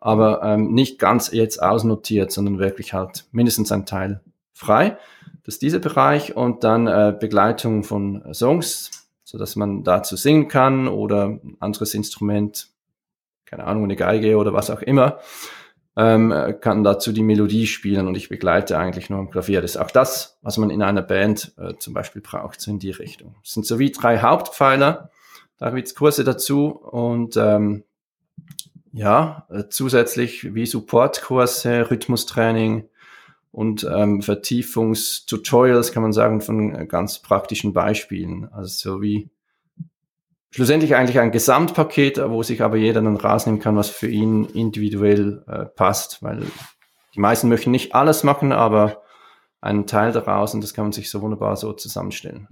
aber 0.00 0.42
ähm, 0.42 0.74
nicht 0.74 0.98
ganz 0.98 1.30
jetzt 1.30 1.62
ausnotiert, 1.62 2.32
sondern 2.32 2.58
wirklich 2.58 2.92
halt 2.92 3.26
mindestens 3.30 3.70
ein 3.70 3.86
Teil 3.86 4.20
frei. 4.52 4.98
Das 5.44 5.54
ist 5.54 5.62
dieser 5.62 5.78
Bereich 5.78 6.34
und 6.34 6.64
dann 6.64 6.88
äh, 6.88 7.16
Begleitung 7.16 7.84
von 7.84 8.34
Songs, 8.34 9.08
so 9.22 9.38
dass 9.38 9.54
man 9.54 9.84
dazu 9.84 10.16
singen 10.16 10.48
kann 10.48 10.88
oder 10.88 11.26
ein 11.26 11.56
anderes 11.60 11.94
Instrument, 11.94 12.74
keine 13.46 13.64
Ahnung, 13.64 13.84
eine 13.84 13.96
Geige 13.96 14.36
oder 14.36 14.52
was 14.52 14.70
auch 14.70 14.82
immer 14.82 15.20
ähm, 15.96 16.32
kann 16.60 16.84
dazu 16.84 17.10
die 17.10 17.22
Melodie 17.22 17.66
spielen 17.66 18.06
und 18.06 18.16
ich 18.16 18.28
begleite 18.28 18.78
eigentlich 18.78 19.08
nur 19.08 19.18
am 19.18 19.30
Klavier. 19.30 19.62
Das 19.62 19.72
ist 19.72 19.76
auch 19.78 19.90
das, 19.90 20.38
was 20.42 20.58
man 20.58 20.70
in 20.70 20.82
einer 20.82 21.02
Band 21.02 21.54
äh, 21.56 21.74
zum 21.78 21.94
Beispiel 21.94 22.20
braucht, 22.20 22.60
so 22.60 22.70
in 22.70 22.78
die 22.78 22.90
Richtung. 22.90 23.34
Es 23.42 23.52
sind 23.52 23.66
so 23.66 23.78
wie 23.78 23.90
drei 23.90 24.18
Hauptpfeiler, 24.18 25.10
da 25.58 25.70
gibt 25.70 25.88
es 25.88 25.94
Kurse 25.94 26.22
dazu 26.22 26.68
und 26.68 27.36
ähm, 27.38 27.84
ja, 28.92 29.46
äh, 29.50 29.64
zusätzlich 29.70 30.54
wie 30.54 30.66
Supportkurse, 30.66 31.90
Rhythmustraining 31.90 32.88
und 33.50 33.88
ähm, 33.90 34.20
Vertiefungstutorials 34.20 35.92
kann 35.92 36.02
man 36.02 36.12
sagen 36.12 36.42
von 36.42 36.74
äh, 36.74 36.86
ganz 36.86 37.20
praktischen 37.20 37.72
Beispielen. 37.72 38.50
Also 38.52 38.90
so 38.96 39.02
wie 39.02 39.30
schlussendlich 40.56 40.96
eigentlich 40.96 41.20
ein 41.20 41.32
Gesamtpaket, 41.32 42.18
wo 42.30 42.42
sich 42.42 42.62
aber 42.62 42.78
jeder 42.78 43.02
dann 43.02 43.18
rausnehmen 43.18 43.60
kann, 43.60 43.76
was 43.76 43.90
für 43.90 44.08
ihn 44.08 44.46
individuell 44.46 45.44
äh, 45.46 45.66
passt, 45.66 46.22
weil 46.22 46.46
die 47.14 47.20
meisten 47.20 47.50
möchten 47.50 47.70
nicht 47.70 47.94
alles 47.94 48.24
machen, 48.24 48.52
aber 48.52 49.02
einen 49.60 49.86
Teil 49.86 50.12
daraus 50.12 50.54
und 50.54 50.62
das 50.62 50.72
kann 50.72 50.86
man 50.86 50.92
sich 50.92 51.10
so 51.10 51.20
wunderbar 51.20 51.56
so 51.56 51.74
zusammenstellen. 51.74 52.48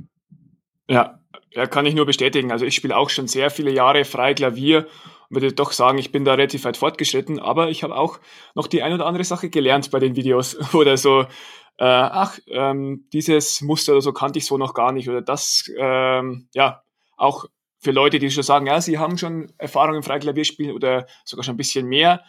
Ja, 0.87 1.19
ja, 1.53 1.67
kann 1.67 1.87
ich 1.87 1.95
nur 1.95 2.05
bestätigen. 2.05 2.53
Also 2.53 2.67
ich 2.67 2.75
spiele 2.75 2.95
auch 2.95 3.09
schon 3.09 3.27
sehr 3.27 3.49
viele 3.49 3.71
Jahre 3.71 4.05
frei 4.05 4.35
Klavier 4.35 4.87
und 5.31 5.37
würde 5.37 5.55
doch 5.55 5.73
sagen, 5.73 5.97
ich 5.97 6.13
bin 6.13 6.27
da 6.27 6.35
relativ 6.35 6.67
weit 6.67 6.77
fortgeschritten, 6.77 7.39
aber 7.39 7.71
ich 7.71 7.85
habe 7.85 7.97
auch 7.97 8.21
noch 8.55 8.67
die 8.67 8.83
ein 8.83 8.93
oder 8.93 9.07
andere 9.07 9.25
Sache 9.25 9.49
gelernt 9.49 9.91
bei 9.91 9.99
den 9.99 10.15
Videos 10.15 10.59
oder 10.75 10.99
so, 10.99 11.23
äh, 11.79 11.85
ach, 11.87 12.39
ähm, 12.49 13.09
dieses 13.15 13.63
Muster 13.63 13.93
oder 13.93 14.03
so 14.03 14.13
kannte 14.13 14.39
ich 14.39 14.45
so 14.45 14.59
noch 14.59 14.75
gar 14.75 14.93
nicht 14.93 15.09
oder 15.09 15.23
das, 15.23 15.71
ähm, 15.79 16.51
ja, 16.53 16.83
auch 17.17 17.47
für 17.85 17.93
Leute, 17.93 18.19
die 18.19 18.31
schon 18.31 18.43
sagen, 18.43 18.67
ja, 18.67 18.81
sie 18.81 18.99
haben 18.99 19.19
schon 19.19 19.53
Erfahrung 19.59 19.95
im 19.97 20.03
Freiklavierspielen 20.03 20.75
oder 20.75 21.07
sogar 21.25 21.45
schon 21.45 21.55
ein 21.55 21.59
bisschen 21.59 21.87
mehr, 21.87 22.23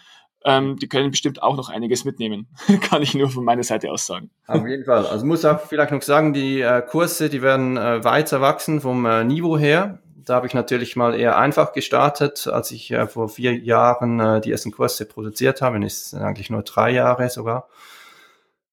ähm, 0.44 0.78
die 0.78 0.88
können 0.88 1.10
bestimmt 1.10 1.42
auch 1.42 1.56
noch 1.56 1.70
einiges 1.70 2.06
mitnehmen. 2.06 2.48
Kann 2.82 3.02
ich 3.02 3.16
nur 3.16 3.30
von 3.30 3.44
meiner 3.44 3.64
Seite 3.64 3.92
aus 3.92 4.06
sagen. 4.06 4.30
Auf 4.46 4.68
jeden 4.68 4.86
Fall. 4.86 5.08
Also 5.08 5.26
muss 5.26 5.44
auch 5.46 5.60
vielleicht 5.62 5.92
noch 5.92 6.04
sagen, 6.04 6.34
die 6.34 6.62
äh, 6.62 6.84
Kurse, 6.84 7.30
die 7.30 7.42
werden 7.42 7.78
äh, 7.78 8.04
weiter 8.04 8.42
wachsen 8.42 8.82
vom 8.82 9.06
äh, 9.06 9.24
Niveau 9.24 9.58
her. 9.58 10.00
Da 10.16 10.36
habe 10.36 10.48
ich 10.48 10.54
natürlich 10.54 10.96
mal 10.96 11.16
eher 11.16 11.38
einfach 11.38 11.72
gestartet, 11.74 12.48
als 12.48 12.72
ich 12.72 12.92
äh, 12.92 13.08
vor 13.08 13.30
vier 13.30 13.58
Jahren 13.58 14.20
äh, 14.20 14.42
die 14.42 14.52
ersten 14.52 14.72
Kurse 14.72 15.06
produziert 15.06 15.62
habe. 15.62 15.80
Das 15.80 15.94
ist 15.94 16.14
eigentlich 16.14 16.50
nur 16.50 16.62
drei 16.62 16.92
Jahre 16.92 17.30
sogar. 17.30 17.68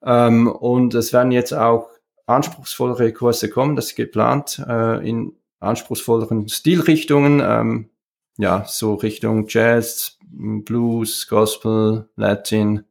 Ähm, 0.04 0.48
und 0.48 0.94
es 0.94 1.12
werden 1.12 1.30
jetzt 1.32 1.54
auch 1.54 1.88
anspruchsvollere 2.26 3.12
Kurse 3.12 3.48
kommen. 3.48 3.76
Das 3.76 3.86
ist 3.86 3.96
geplant 3.96 4.62
äh, 4.68 5.08
in 5.08 5.36
anspruchsvolleren 5.62 6.48
Stilrichtungen. 6.48 7.40
Ähm, 7.40 7.90
ja, 8.38 8.64
so 8.66 8.94
Richtung 8.94 9.46
Jazz, 9.48 10.18
Blues, 10.30 11.28
Gospel, 11.28 12.08
Latin. 12.16 12.84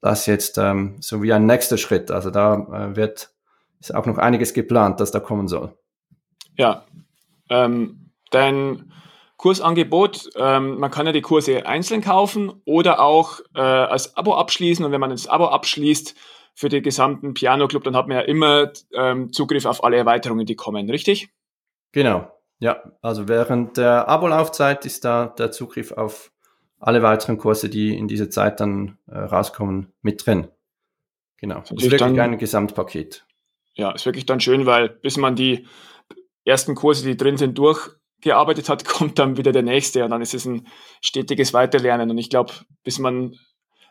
Das 0.00 0.26
jetzt 0.26 0.58
ähm, 0.58 0.96
so 1.00 1.22
wie 1.22 1.32
ein 1.32 1.46
nächster 1.46 1.78
Schritt. 1.78 2.10
Also 2.10 2.30
da 2.30 2.90
äh, 2.92 2.96
wird 2.96 3.30
ist 3.80 3.94
auch 3.94 4.06
noch 4.06 4.18
einiges 4.18 4.52
geplant, 4.52 5.00
das 5.00 5.10
da 5.10 5.20
kommen 5.20 5.48
soll. 5.48 5.72
Ja, 6.56 6.84
ähm, 7.48 8.10
dein 8.30 8.92
Kursangebot, 9.38 10.30
ähm, 10.36 10.78
man 10.78 10.90
kann 10.90 11.06
ja 11.06 11.12
die 11.12 11.22
Kurse 11.22 11.64
einzeln 11.64 12.02
kaufen 12.02 12.52
oder 12.66 13.00
auch 13.00 13.40
äh, 13.54 13.60
als 13.60 14.16
Abo 14.16 14.34
abschließen. 14.34 14.84
Und 14.84 14.92
wenn 14.92 15.00
man 15.00 15.10
das 15.10 15.26
Abo 15.26 15.46
abschließt 15.46 16.14
für 16.54 16.68
den 16.68 16.82
gesamten 16.82 17.32
Piano 17.32 17.66
Club, 17.66 17.84
dann 17.84 17.96
hat 17.96 18.06
man 18.06 18.18
ja 18.18 18.22
immer 18.22 18.70
ähm, 18.92 19.32
Zugriff 19.32 19.64
auf 19.64 19.82
alle 19.82 19.96
Erweiterungen, 19.96 20.44
die 20.44 20.56
kommen, 20.56 20.90
richtig? 20.90 21.30
Genau. 21.92 22.30
Ja, 22.58 22.82
also 23.00 23.26
während 23.26 23.76
der 23.78 24.08
Abo-Laufzeit 24.08 24.84
ist 24.84 25.04
da 25.04 25.26
der 25.26 25.50
Zugriff 25.50 25.92
auf 25.92 26.30
alle 26.78 27.02
weiteren 27.02 27.38
Kurse, 27.38 27.68
die 27.68 27.96
in 27.96 28.08
dieser 28.08 28.30
Zeit 28.30 28.60
dann 28.60 28.98
äh, 29.06 29.18
rauskommen, 29.18 29.92
mit 30.02 30.24
drin. 30.24 30.48
Genau. 31.38 31.60
Das 31.60 31.70
ist 31.70 31.82
wirklich 31.84 32.00
dann, 32.00 32.18
ein 32.18 32.38
Gesamtpaket. 32.38 33.24
Ja, 33.74 33.92
ist 33.92 34.04
wirklich 34.04 34.26
dann 34.26 34.40
schön, 34.40 34.66
weil 34.66 34.90
bis 34.90 35.16
man 35.16 35.36
die 35.36 35.66
ersten 36.44 36.74
Kurse, 36.74 37.06
die 37.06 37.16
drin 37.16 37.38
sind, 37.38 37.56
durchgearbeitet 37.56 38.68
hat, 38.68 38.84
kommt 38.86 39.18
dann 39.18 39.36
wieder 39.36 39.52
der 39.52 39.62
nächste 39.62 40.04
und 40.04 40.10
dann 40.10 40.22
ist 40.22 40.34
es 40.34 40.44
ein 40.44 40.66
stetiges 41.00 41.54
Weiterlernen. 41.54 42.10
Und 42.10 42.18
ich 42.18 42.28
glaube, 42.28 42.52
bis 42.82 42.98
man, 42.98 43.36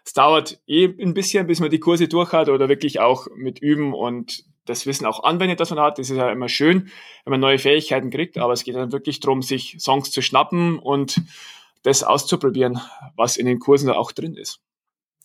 es 0.06 0.13
dauert 0.13 0.62
eh 0.68 0.86
ein 0.86 1.13
bisschen, 1.15 1.48
bis 1.48 1.60
man 1.60 1.72
die 1.72 1.79
Kurse 1.79 2.08
durch 2.08 2.34
hat 2.34 2.50
oder 2.50 2.70
wirklich 2.70 3.00
auch 3.00 3.27
mit 3.36 3.60
Üben 3.60 3.94
und 3.94 4.44
das 4.69 4.85
Wissen 4.85 5.05
auch 5.05 5.23
anwendet, 5.23 5.59
das 5.59 5.71
man 5.71 5.79
hat. 5.79 5.97
Das 5.97 6.09
ist 6.09 6.17
ja 6.17 6.31
immer 6.31 6.49
schön, 6.49 6.89
wenn 7.25 7.31
man 7.31 7.39
neue 7.39 7.59
Fähigkeiten 7.59 8.09
kriegt, 8.09 8.38
aber 8.38 8.53
es 8.53 8.63
geht 8.63 8.75
dann 8.75 8.91
wirklich 8.91 9.19
darum, 9.19 9.41
sich 9.41 9.77
Songs 9.79 10.11
zu 10.11 10.21
schnappen 10.21 10.79
und 10.79 11.21
das 11.83 12.03
auszuprobieren, 12.03 12.79
was 13.15 13.38
in 13.38 13.45
den 13.45 13.59
Kursen 13.59 13.88
da 13.88 13.93
auch 13.93 14.11
drin 14.11 14.35
ist. 14.35 14.61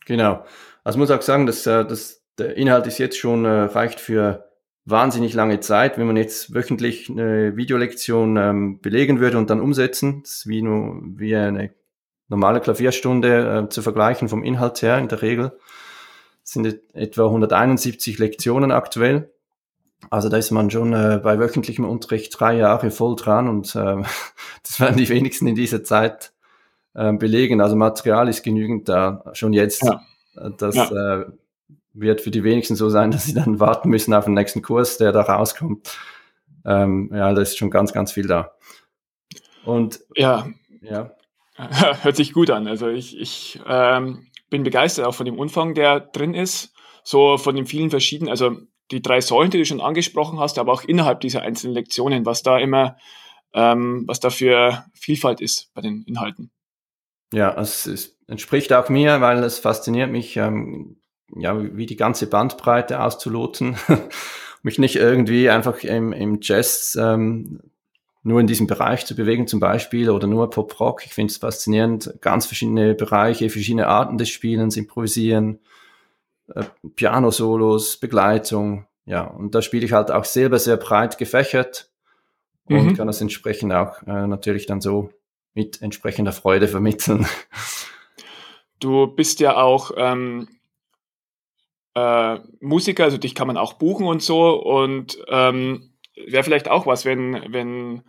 Genau. 0.07 0.45
Also 0.83 0.99
muss 0.99 1.11
auch 1.11 1.23
sagen, 1.23 1.47
dass, 1.47 1.67
äh, 1.67 1.85
dass 1.85 2.23
der 2.39 2.57
Inhalt 2.57 2.87
ist 2.87 2.99
jetzt 2.99 3.19
schon 3.19 3.45
äh, 3.45 3.49
reicht 3.49 4.01
für 4.01 4.51
wahnsinnig 4.85 5.35
lange 5.35 5.61
Zeit. 5.61 5.99
Wenn 5.99 6.07
man 6.07 6.17
jetzt 6.17 6.55
wöchentlich 6.55 7.09
eine 7.09 7.57
Videolektion 7.57 8.37
ähm, 8.37 8.81
belegen 8.81 9.21
würde 9.21 9.39
und 9.39 9.51
dann 9.51 9.61
umsetzen, 9.61 10.23
das 10.23 10.33
ist 10.33 10.47
wie 10.47 10.63
nur 10.63 11.01
wie 11.17 11.35
eine 11.35 11.71
normale 12.29 12.61
Klavierstunde 12.61 13.65
äh, 13.65 13.69
zu 13.69 13.83
vergleichen 13.83 14.29
vom 14.29 14.43
Inhalt 14.43 14.83
her 14.83 14.99
in 14.99 15.09
der 15.09 15.23
Regel. 15.23 15.59
Sind 16.45 16.79
etwa 16.93 17.25
171 17.25 18.19
Lektionen 18.19 18.71
aktuell. 18.71 19.31
Also 20.11 20.29
da 20.29 20.37
ist 20.37 20.51
man 20.51 20.71
schon 20.71 20.93
äh, 20.93 21.21
bei 21.23 21.39
wöchentlichem 21.39 21.85
Unterricht 21.85 22.39
drei 22.39 22.57
Jahre 22.57 22.91
voll 22.91 23.17
dran 23.17 23.49
und 23.49 23.75
äh, 23.75 24.03
das 24.63 24.79
werden 24.79 24.97
die 24.97 25.09
wenigsten 25.09 25.47
in 25.47 25.55
dieser 25.55 25.83
Zeit 25.83 26.33
äh, 26.95 27.13
belegen. 27.13 27.61
Also 27.61 27.77
Material 27.77 28.29
ist 28.29 28.43
genügend 28.43 28.89
da 28.89 29.25
schon 29.33 29.53
jetzt. 29.53 29.83
Ja. 29.83 30.03
Äh, 30.37 30.51
das 30.59 30.75
ja. 30.75 31.21
äh, 31.21 31.27
wird 31.93 32.21
für 32.21 32.31
die 32.31 32.45
wenigsten 32.45 32.77
so 32.77 32.91
sein, 32.91 33.11
dass 33.11 33.25
sie 33.25 33.35
dann 33.35 33.61
warten 33.61 33.89
müssen 33.89 34.15
auf 34.15 34.27
den 34.27 34.35
nächsten 34.35 34.63
Kurs, 34.63 34.99
der 34.99 35.13
da 35.13 35.23
rauskommt. 35.23 35.99
Ähm, 36.65 37.11
ja, 37.13 37.33
da 37.33 37.43
ist 37.43 37.59
schon 37.59 37.71
ganz, 37.71 37.93
ganz 37.93 38.13
viel 38.13 38.27
da. 38.27 38.53
Und 39.65 40.01
ja, 40.15 40.47
ja. 40.83 41.11
hört 42.03 42.17
sich 42.17 42.33
gut 42.33 42.51
an. 42.51 42.67
Also 42.67 42.89
ich, 42.89 43.19
ich 43.19 43.61
ähm, 43.67 44.27
bin 44.55 44.63
begeistert 44.63 45.05
auch 45.05 45.15
von 45.17 45.27
dem 45.27 45.37
Umfang, 45.37 45.75
der 45.75 45.99
drin 45.99 46.33
ist. 46.33 46.73
So 47.03 47.39
von 47.39 47.57
den 47.57 47.67
vielen 47.67 47.91
verschiedenen, 47.91 48.31
also 48.31 48.57
die 48.93 49.03
drei 49.03 49.21
Säulen, 49.21 49.51
die 49.51 49.59
du 49.59 49.67
schon 49.67 49.81
angesprochen 49.81 50.39
hast, 50.39 50.61
aber 50.61 50.73
auch 50.73 50.85
innerhalb 50.85 51.21
dieser 51.21 51.43
einzelnen 51.43 51.75
Lektionen, 51.75 52.25
was 52.25 52.45
da 52.45 52.59
immer, 52.59 52.97
ähm, 53.53 54.05
was 54.07 54.21
da 54.21 54.31
für 54.31 54.85
Vielfalt 54.95 55.41
ist 55.41 55.73
bei 55.75 55.81
den 55.81 56.05
Inhalten. 56.05 56.53
Ja, 57.33 57.53
es, 57.61 58.17
entspricht 58.29 58.73
auch 58.73 58.89
mir, 58.89 59.21
weil 59.21 59.43
es 59.43 59.59
fasziniert 59.59 60.13
mich, 60.13 60.37
ähm, 60.37 61.01
ja, 61.35 61.61
wie 61.77 61.87
die 61.87 61.97
ganze 61.97 62.29
Bandbreite 62.29 63.03
auszuloten. 63.03 63.77
mich 64.63 64.79
nicht 64.79 64.95
irgendwie 64.95 65.51
einfach 65.51 65.83
im, 65.83 66.13
im 66.13 66.39
Jazz 66.41 66.97
ähm, 67.01 67.61
nur 68.25 68.41
in 68.41 68.47
diesem 68.47 68.67
Bereich 68.67 69.05
zu 69.05 69.15
bewegen 69.15 69.47
zum 69.47 69.61
Beispiel 69.61 70.09
oder 70.11 70.27
nur 70.27 70.49
Pop-Rock. 70.51 71.05
Ich 71.05 71.13
finde 71.13 71.31
es 71.31 71.37
faszinierend, 71.37 72.15
ganz 72.23 72.47
verschiedene 72.47 72.95
Bereiche, 72.95 73.51
verschiedene 73.51 73.87
Arten 73.87 74.17
des 74.17 74.31
Spielens, 74.31 74.79
Improvisieren, 74.79 75.61
äh, 76.49 76.65
Piano-Solos, 76.97 77.99
Begleitung. 77.99 78.87
Ja, 79.05 79.25
und 79.25 79.55
da 79.55 79.61
spiele 79.61 79.85
ich 79.85 79.93
halt 79.93 80.11
auch 80.11 80.25
selber 80.25 80.59
sehr 80.59 80.79
breit 80.79 81.19
gefächert 81.19 81.91
und 82.65 82.87
mhm. 82.87 82.97
kann 82.97 83.07
das 83.07 83.21
entsprechend 83.21 83.75
auch 83.75 84.03
äh, 84.07 84.27
natürlich 84.27 84.65
dann 84.65 84.81
so 84.81 85.11
mit 85.53 85.83
entsprechender 85.83 86.33
Freude 86.33 86.67
vermitteln. 86.67 87.27
Du 88.81 89.07
bist 89.07 89.41
ja 89.41 89.57
auch 89.57 89.93
ähm, 89.97 90.47
äh, 91.95 92.39
Musiker, 92.61 93.05
also 93.05 93.17
dich 93.17 93.35
kann 93.35 93.47
man 93.47 93.57
auch 93.57 93.75
buchen 93.75 94.07
und 94.07 94.21
so. 94.21 94.61
Und 94.61 95.17
ähm, 95.29 95.94
wäre 96.17 96.45
vielleicht 96.45 96.69
auch 96.69 96.87
was, 96.87 97.05
wenn, 97.05 97.53
wenn 97.53 98.03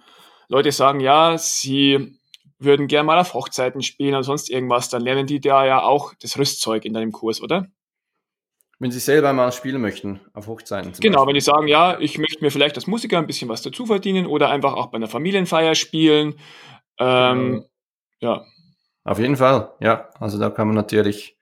Leute 0.47 0.71
sagen, 0.71 0.99
ja, 0.99 1.37
sie 1.37 2.17
würden 2.59 2.87
gerne 2.87 3.07
mal 3.07 3.19
auf 3.19 3.33
Hochzeiten 3.33 3.81
spielen 3.81 4.13
oder 4.13 4.23
sonst 4.23 4.49
irgendwas, 4.49 4.89
dann 4.89 5.01
lernen 5.01 5.27
die 5.27 5.41
da 5.41 5.65
ja 5.65 5.81
auch 5.81 6.13
das 6.21 6.37
Rüstzeug 6.37 6.85
in 6.85 6.93
deinem 6.93 7.11
Kurs, 7.11 7.41
oder? 7.41 7.67
Wenn 8.79 8.91
sie 8.91 8.99
selber 8.99 9.31
mal 9.33 9.51
spielen 9.51 9.81
möchten, 9.81 10.19
auf 10.33 10.47
Hochzeiten. 10.47 10.91
genau, 10.99 11.19
Beispiel. 11.19 11.27
wenn 11.27 11.33
die 11.35 11.41
sagen, 11.41 11.67
ja, 11.67 11.99
ich 11.99 12.17
möchte 12.17 12.43
mir 12.43 12.51
vielleicht 12.51 12.75
als 12.75 12.87
Musiker 12.87 13.17
ein 13.17 13.27
bisschen 13.27 13.49
was 13.49 13.61
dazu 13.61 13.85
verdienen 13.85 14.25
oder 14.25 14.49
einfach 14.49 14.73
auch 14.73 14.87
bei 14.87 14.97
einer 14.97 15.07
Familienfeier 15.07 15.75
spielen 15.75 16.35
ähm, 16.99 17.65
ja. 18.19 18.45
Auf 19.03 19.19
jeden 19.19 19.35
Fall, 19.35 19.73
ja. 19.79 20.09
Also 20.19 20.39
da 20.39 20.49
kann 20.49 20.67
man 20.67 20.75
natürlich 20.75 21.37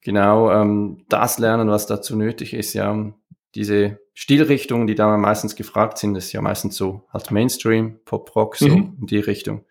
genau 0.00 0.50
ähm, 0.50 1.04
das 1.08 1.38
lernen, 1.38 1.68
was 1.68 1.86
dazu 1.86 2.16
nötig 2.16 2.54
ist. 2.54 2.74
Ja, 2.74 3.12
diese 3.54 4.00
Stilrichtungen, 4.14 4.86
die 4.86 4.94
da 4.94 5.16
meistens 5.16 5.56
gefragt 5.56 5.98
sind, 5.98 6.16
ist 6.16 6.32
ja 6.32 6.42
meistens 6.42 6.76
so 6.76 7.06
halt 7.12 7.30
Mainstream, 7.30 8.00
Pop 8.04 8.34
Rock, 8.36 8.56
so 8.56 8.68
mhm. 8.68 8.96
in 9.00 9.06
die 9.06 9.18
Richtung. 9.18 9.64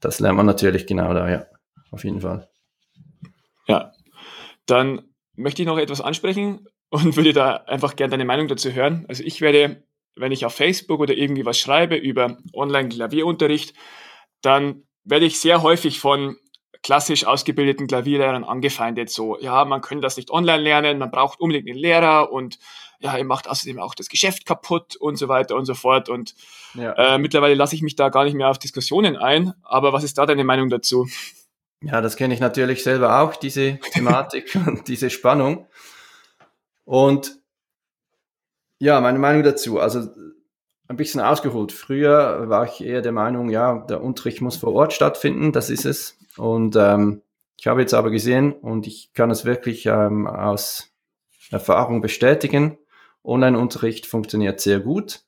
Das 0.00 0.20
lernt 0.20 0.36
man 0.36 0.46
natürlich 0.46 0.86
genau 0.86 1.12
da, 1.14 1.28
ja. 1.28 1.46
Auf 1.90 2.04
jeden 2.04 2.20
Fall. 2.20 2.48
Ja. 3.66 3.92
Dann 4.66 5.02
möchte 5.34 5.62
ich 5.62 5.68
noch 5.68 5.78
etwas 5.78 6.00
ansprechen 6.00 6.66
und 6.90 7.16
würde 7.16 7.32
da 7.32 7.56
einfach 7.66 7.96
gerne 7.96 8.12
deine 8.12 8.24
Meinung 8.24 8.48
dazu 8.48 8.72
hören. 8.72 9.04
Also 9.08 9.22
ich 9.22 9.40
werde, 9.40 9.84
wenn 10.14 10.32
ich 10.32 10.44
auf 10.44 10.54
Facebook 10.54 11.00
oder 11.00 11.14
irgendwie 11.14 11.44
was 11.44 11.58
schreibe 11.58 11.96
über 11.96 12.38
Online-Klavierunterricht, 12.52 13.74
dann 14.42 14.84
werde 15.04 15.26
ich 15.26 15.38
sehr 15.38 15.62
häufig 15.62 16.00
von 16.00 16.36
klassisch 16.82 17.26
ausgebildeten 17.26 17.86
Klavierlehrern 17.86 18.44
angefeindet. 18.44 19.10
So, 19.10 19.38
ja, 19.40 19.64
man 19.64 19.80
kann 19.80 20.00
das 20.00 20.16
nicht 20.16 20.30
online 20.30 20.62
lernen, 20.62 20.98
man 20.98 21.10
braucht 21.10 21.40
unbedingt 21.40 21.68
einen 21.68 21.78
Lehrer 21.78 22.32
und 22.32 22.58
ja, 23.00 23.16
ihr 23.16 23.24
macht 23.24 23.48
außerdem 23.48 23.78
auch 23.78 23.94
das 23.94 24.08
Geschäft 24.08 24.46
kaputt 24.46 24.96
und 24.96 25.16
so 25.16 25.28
weiter 25.28 25.56
und 25.56 25.66
so 25.66 25.74
fort. 25.74 26.08
Und 26.08 26.34
ja. 26.74 26.92
äh, 26.92 27.18
mittlerweile 27.18 27.54
lasse 27.54 27.74
ich 27.74 27.82
mich 27.82 27.96
da 27.96 28.08
gar 28.08 28.24
nicht 28.24 28.34
mehr 28.34 28.48
auf 28.48 28.58
Diskussionen 28.58 29.16
ein. 29.16 29.52
Aber 29.62 29.92
was 29.92 30.04
ist 30.04 30.18
da 30.18 30.26
deine 30.26 30.44
Meinung 30.44 30.68
dazu? 30.68 31.08
Ja, 31.82 32.00
das 32.00 32.16
kenne 32.16 32.34
ich 32.34 32.40
natürlich 32.40 32.82
selber 32.82 33.20
auch, 33.20 33.36
diese 33.36 33.78
Thematik 33.92 34.58
und 34.66 34.88
diese 34.88 35.10
Spannung. 35.10 35.66
Und 36.84 37.38
ja, 38.78 39.00
meine 39.00 39.18
Meinung 39.18 39.42
dazu. 39.42 39.80
Also 39.80 40.08
ein 40.88 40.96
bisschen 40.96 41.20
ausgeholt. 41.20 41.72
Früher 41.72 42.48
war 42.48 42.64
ich 42.64 42.84
eher 42.84 43.02
der 43.02 43.12
Meinung, 43.12 43.50
ja, 43.50 43.78
der 43.88 44.02
Unterricht 44.02 44.40
muss 44.40 44.56
vor 44.56 44.72
Ort 44.72 44.92
stattfinden, 44.92 45.52
das 45.52 45.70
ist 45.70 45.84
es. 45.84 46.18
Und 46.36 46.76
ähm, 46.76 47.22
ich 47.58 47.66
habe 47.66 47.80
jetzt 47.80 47.94
aber 47.94 48.10
gesehen 48.10 48.52
und 48.52 48.86
ich 48.86 49.12
kann 49.14 49.30
es 49.30 49.44
wirklich 49.44 49.86
ähm, 49.86 50.26
aus 50.26 50.92
Erfahrung 51.50 52.00
bestätigen, 52.00 52.78
Online-Unterricht 53.26 54.06
funktioniert 54.06 54.60
sehr 54.60 54.80
gut, 54.80 55.22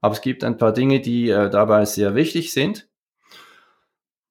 aber 0.00 0.14
es 0.14 0.20
gibt 0.20 0.44
ein 0.44 0.58
paar 0.58 0.72
Dinge, 0.72 1.00
die 1.00 1.30
äh, 1.30 1.50
dabei 1.50 1.84
sehr 1.84 2.14
wichtig 2.14 2.52
sind. 2.52 2.88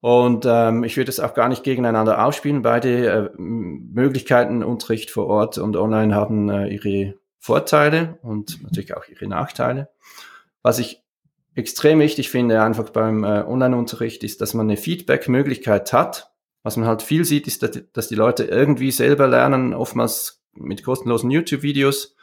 Und 0.02 0.46
ähm, 0.46 0.84
ich 0.84 0.98
würde 0.98 1.10
es 1.10 1.22
auch 1.22 1.34
gar 1.34 1.48
nicht 1.48 1.64
gegeneinander 1.64 2.26
ausspielen. 2.26 2.62
Beide 2.62 3.08
äh, 3.08 3.30
Möglichkeiten, 3.38 4.62
Unterricht 4.62 5.10
vor 5.10 5.28
Ort 5.28 5.58
und 5.58 5.78
online, 5.78 6.14
haben 6.14 6.50
äh, 6.50 6.68
ihre 6.68 7.16
Vorteile 7.40 8.20
und 8.22 8.62
natürlich 8.64 8.96
auch 8.98 9.08
ihre 9.08 9.28
Nachteile. 9.28 9.90
Was 10.62 10.80
ich 10.80 11.04
extrem 11.56 12.00
wichtig 12.00 12.30
finde, 12.30 12.62
einfach 12.62 12.90
beim 12.90 13.24
äh, 13.24 13.44
Online-Unterricht, 13.48 14.24
ist, 14.24 14.42
dass 14.42 14.54
man 14.54 14.68
eine 14.68 14.78
Feedback-Möglichkeit 14.78 15.94
hat. 15.94 16.32
Was 16.64 16.78
man 16.78 16.88
halt 16.88 17.02
viel 17.02 17.26
sieht, 17.26 17.48
ist, 17.48 17.64
dass 17.94 18.08
die 18.08 18.16
Leute 18.16 18.44
irgendwie 18.44 18.92
selber 18.92 19.28
lernen, 19.28 19.74
oftmals 19.74 20.44
mit 20.54 20.84
kostenlosen 20.84 21.32
YouTube-Videos. 21.32 22.16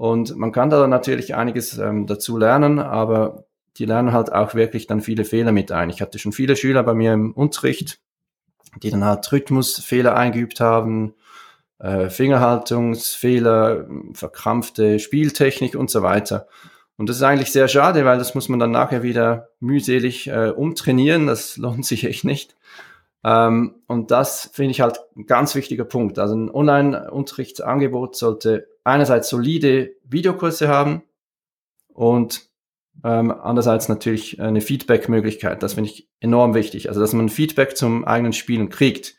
Und 0.00 0.34
man 0.34 0.50
kann 0.50 0.70
da 0.70 0.86
natürlich 0.86 1.34
einiges 1.34 1.76
ähm, 1.76 2.06
dazu 2.06 2.38
lernen, 2.38 2.78
aber 2.78 3.44
die 3.76 3.84
lernen 3.84 4.14
halt 4.14 4.32
auch 4.32 4.54
wirklich 4.54 4.86
dann 4.86 5.02
viele 5.02 5.26
Fehler 5.26 5.52
mit 5.52 5.72
ein. 5.72 5.90
Ich 5.90 6.00
hatte 6.00 6.18
schon 6.18 6.32
viele 6.32 6.56
Schüler 6.56 6.82
bei 6.84 6.94
mir 6.94 7.12
im 7.12 7.32
Unterricht, 7.32 8.00
die 8.82 8.88
dann 8.88 9.04
halt 9.04 9.30
Rhythmusfehler 9.30 10.16
eingeübt 10.16 10.58
haben, 10.58 11.12
äh, 11.80 12.08
Fingerhaltungsfehler, 12.08 13.88
verkrampfte 14.14 15.00
Spieltechnik 15.00 15.74
und 15.74 15.90
so 15.90 16.02
weiter. 16.02 16.48
Und 16.96 17.10
das 17.10 17.16
ist 17.16 17.22
eigentlich 17.22 17.52
sehr 17.52 17.68
schade, 17.68 18.06
weil 18.06 18.16
das 18.16 18.34
muss 18.34 18.48
man 18.48 18.58
dann 18.58 18.70
nachher 18.70 19.02
wieder 19.02 19.50
mühselig 19.60 20.28
äh, 20.28 20.48
umtrainieren. 20.48 21.26
Das 21.26 21.56
lohnt 21.58 21.84
sich 21.84 22.04
echt 22.04 22.24
nicht. 22.24 22.56
Ähm, 23.22 23.82
und 23.86 24.10
das 24.10 24.50
finde 24.52 24.70
ich 24.70 24.80
halt 24.80 24.98
ein 25.16 25.26
ganz 25.26 25.54
wichtiger 25.54 25.84
Punkt. 25.84 26.18
Also 26.18 26.34
ein 26.34 26.50
Online-Unterrichtsangebot 26.50 28.16
sollte 28.16 28.68
einerseits 28.84 29.28
solide 29.28 29.92
Videokurse 30.04 30.68
haben 30.68 31.02
und 31.88 32.48
ähm, 33.04 33.30
andererseits 33.30 33.88
natürlich 33.88 34.40
eine 34.40 34.60
Feedback-Möglichkeit. 34.60 35.62
Das 35.62 35.74
finde 35.74 35.90
ich 35.90 36.08
enorm 36.20 36.54
wichtig. 36.54 36.88
Also, 36.88 37.00
dass 37.00 37.12
man 37.12 37.28
Feedback 37.28 37.76
zum 37.76 38.04
eigenen 38.04 38.32
Spielen 38.32 38.68
kriegt. 38.68 39.16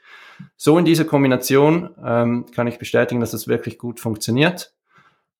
So 0.57 0.77
in 0.77 0.85
dieser 0.85 1.05
Kombination 1.05 1.91
ähm, 2.03 2.45
kann 2.53 2.67
ich 2.67 2.79
bestätigen, 2.79 3.21
dass 3.21 3.33
es 3.33 3.41
das 3.41 3.47
wirklich 3.47 3.77
gut 3.77 3.99
funktioniert 3.99 4.73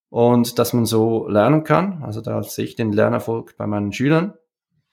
und 0.10 0.60
dass 0.60 0.74
man 0.74 0.86
so 0.86 1.28
lernen 1.28 1.64
kann. 1.64 2.04
Also 2.04 2.22
da 2.22 2.44
sehe 2.44 2.66
ich 2.66 2.76
den 2.76 2.92
Lernerfolg 2.92 3.56
bei 3.58 3.66
meinen 3.66 3.94
Schülern. 3.94 4.34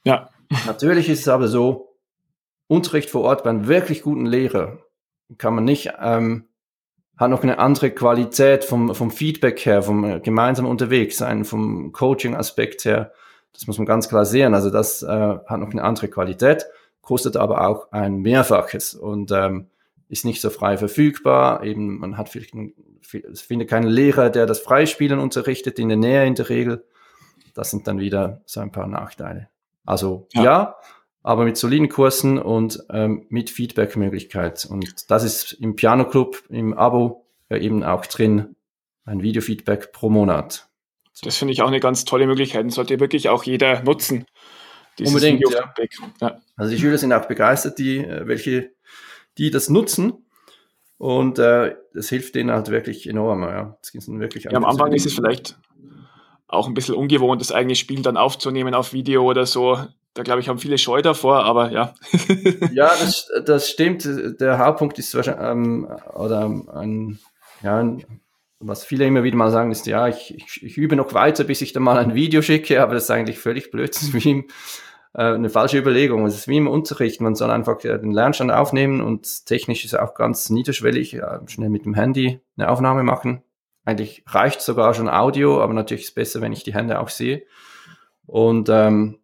Ja. 0.05 0.31
Natürlich 0.67 1.09
ist 1.11 1.21
es 1.21 1.29
aber 1.29 1.49
so, 1.49 1.88
Unterricht 2.69 3.11
vor 3.11 3.23
Ort 3.23 3.43
bei 3.43 3.51
einem 3.51 3.67
wirklich 3.67 4.03
guten 4.03 4.27
Lehrer 4.27 4.79
kann 5.37 5.55
man 5.55 5.65
nicht, 5.65 5.91
ähm, 6.01 6.45
hat 7.17 7.31
noch 7.31 7.43
eine 7.43 7.59
andere 7.59 7.91
Qualität 7.91 8.65
vom, 8.65 8.95
vom 8.95 9.11
Feedback 9.11 9.65
her, 9.67 9.83
vom 9.83 10.05
äh, 10.05 10.21
gemeinsam 10.21 10.67
unterwegs 10.67 11.17
sein, 11.17 11.45
vom 11.45 11.93
Coaching-Aspekt 11.93 12.85
her. 12.85 13.13
Das 13.53 13.67
muss 13.67 13.79
man 13.79 13.87
ganz 13.87 14.09
klar 14.09 14.25
sehen. 14.25 14.55
Also 14.55 14.71
das 14.71 15.03
äh, 15.03 15.07
hat 15.09 15.61
noch 15.61 15.71
eine 15.71 15.83
andere 15.83 16.09
Qualität, 16.09 16.67
kostet 17.01 17.37
aber 17.37 17.67
auch 17.67 17.91
ein 17.91 18.21
Mehrfaches 18.21 18.95
und 18.95 19.33
ähm, 19.33 19.67
ist 20.09 20.25
nicht 20.25 20.41
so 20.41 20.51
frei 20.51 20.79
verfügbar. 20.79 21.65
Eben, 21.65 21.99
man 21.99 22.17
hat 22.17 22.29
vielleicht, 22.29 22.55
es 23.33 23.41
findet 23.41 23.69
keinen 23.69 23.89
Lehrer, 23.89 24.31
der 24.31 24.47
das 24.47 24.61
Freispielen 24.61 25.19
unterrichtet, 25.19 25.79
in 25.79 25.89
der 25.89 25.99
Nähe 25.99 26.27
in 26.27 26.35
der 26.35 26.49
Regel. 26.49 26.85
Das 27.55 27.71
sind 27.71 27.87
dann 27.89 27.99
wieder 27.99 28.43
so 28.47 28.61
ein 28.61 28.73
paar 28.73 28.87
Nachteile. 28.87 29.49
Also 29.85 30.29
ja, 30.33 30.43
ja 30.43 30.77
aber 31.29 31.45
mit 31.45 31.59
soliden 31.59 31.91
Kursen 31.91 32.39
und 32.39 32.83
ähm, 32.89 33.27
mit 33.29 33.51
Feedback-Möglichkeit. 33.51 34.65
Und 34.65 35.11
das 35.11 35.25
ist 35.25 35.53
im 35.53 35.77
Piano 35.77 36.09
Club, 36.09 36.43
im 36.49 36.73
Abo 36.73 37.27
ja 37.51 37.59
eben 37.59 37.85
auch 37.85 38.07
drin, 38.07 38.57
ein 39.05 39.23
Videofeedback 39.23 39.93
pro 39.93 40.09
Monat. 40.09 40.71
Das 41.21 41.37
finde 41.37 41.53
ich 41.53 41.61
auch 41.61 41.69
eine 41.69 41.81
ganz 41.81 42.07
tolle 42.07 42.27
Möglichkeit 42.27 42.65
und 42.65 42.71
sollte 42.71 42.99
wirklich 42.99 43.29
auch 43.29 43.45
jeder 43.45 43.83
nutzen. 43.83 44.25
Unbedingt, 44.99 45.43
ja. 45.51 45.75
ja. 46.23 46.41
Also 46.57 46.73
die 46.73 46.81
Schüler 46.81 46.97
sind 46.97 47.13
auch 47.13 47.27
begeistert, 47.27 47.79
die, 47.79 47.99
äh, 47.99 48.27
welche, 48.27 48.71
die 49.37 49.51
das 49.51 49.69
nutzen. 49.69 50.25
Und 50.97 51.39
äh, 51.39 51.77
das 51.93 52.09
hilft 52.09 52.37
denen 52.37 52.51
halt 52.53 52.71
wirklich 52.71 53.07
enorm. 53.07 53.43
Ja. 53.43 53.79
Wirklich 53.93 54.45
ja, 54.45 54.53
am 54.53 54.65
Anfang 54.65 54.95
ist 54.95 55.05
es 55.05 55.13
vielleicht 55.13 55.59
auch 56.47 56.69
ein 56.69 56.73
bisschen 56.73 56.95
ungewohnt, 56.95 57.43
das 57.43 57.53
eigene 57.53 57.75
Spiel 57.75 58.01
dann 58.01 58.17
aufzunehmen 58.17 58.73
auf 58.73 58.95
Video 58.95 59.25
oder 59.25 59.45
so. 59.45 59.79
Da 60.19 60.25
glaube 60.25 60.41
ich, 60.41 60.49
haben 60.49 60.59
viele 60.59 60.79
Scheu 60.79 61.01
davor, 61.01 61.45
aber 61.45 61.71
ja. 61.71 61.95
ja, 62.73 62.89
das, 62.89 63.31
das 63.47 63.71
stimmt. 63.71 64.05
Der 64.41 64.59
Hauptpunkt 64.59 64.99
ist 64.99 65.15
wahrscheinlich, 65.15 65.47
ähm, 65.49 65.89
oder 66.13 66.51
ein, 66.75 67.21
ja, 67.63 67.79
ein 67.79 68.05
was 68.59 68.83
viele 68.83 69.07
immer 69.07 69.23
wieder 69.23 69.37
mal 69.37 69.53
sagen, 69.53 69.71
ist, 69.71 69.87
ja, 69.87 70.09
ich, 70.09 70.35
ich, 70.35 70.65
ich 70.65 70.77
übe 70.77 70.97
noch 70.97 71.15
weiter, 71.15 71.45
bis 71.45 71.61
ich 71.61 71.73
dann 71.73 71.85
mal 71.85 71.99
ein 71.99 72.15
Video 72.15 72.43
schicke, 72.43 72.83
aber 72.83 72.95
das 72.95 73.05
ist 73.05 73.11
eigentlich 73.13 73.39
völlig 73.39 73.71
blöd. 73.71 73.95
Das 73.95 74.03
ist 74.03 74.13
wie 74.13 74.29
im, 74.29 74.49
äh, 75.15 75.23
eine 75.23 75.51
falsche 75.51 75.79
Überlegung. 75.79 76.27
Es 76.27 76.35
ist 76.35 76.49
wie 76.49 76.57
im 76.57 76.67
Unterricht. 76.67 77.21
Man 77.21 77.37
soll 77.37 77.53
einfach 77.53 77.85
äh, 77.85 77.97
den 77.97 78.11
Lernstand 78.11 78.51
aufnehmen 78.51 79.01
und 79.01 79.47
technisch 79.47 79.85
ist 79.85 79.97
auch 79.97 80.15
ganz 80.15 80.51
niederschwellig, 80.51 81.15
äh, 81.15 81.39
schnell 81.47 81.71
mit 81.71 81.85
dem 81.85 81.95
Handy 81.95 82.41
eine 82.57 82.69
Aufnahme 82.71 83.05
machen. 83.05 83.45
Eigentlich 83.85 84.25
reicht 84.27 84.63
sogar 84.63 84.93
schon 84.95 85.09
Audio, 85.09 85.63
aber 85.63 85.75
natürlich 85.75 86.03
ist 86.03 86.09
es 86.09 86.15
besser, 86.15 86.41
wenn 86.41 86.53
ich 86.53 86.65
die 86.65 86.75
Hände 86.75 86.99
auch 86.99 87.11
sehe. 87.11 87.45
Und 88.27 88.69
ähm, 88.69 89.21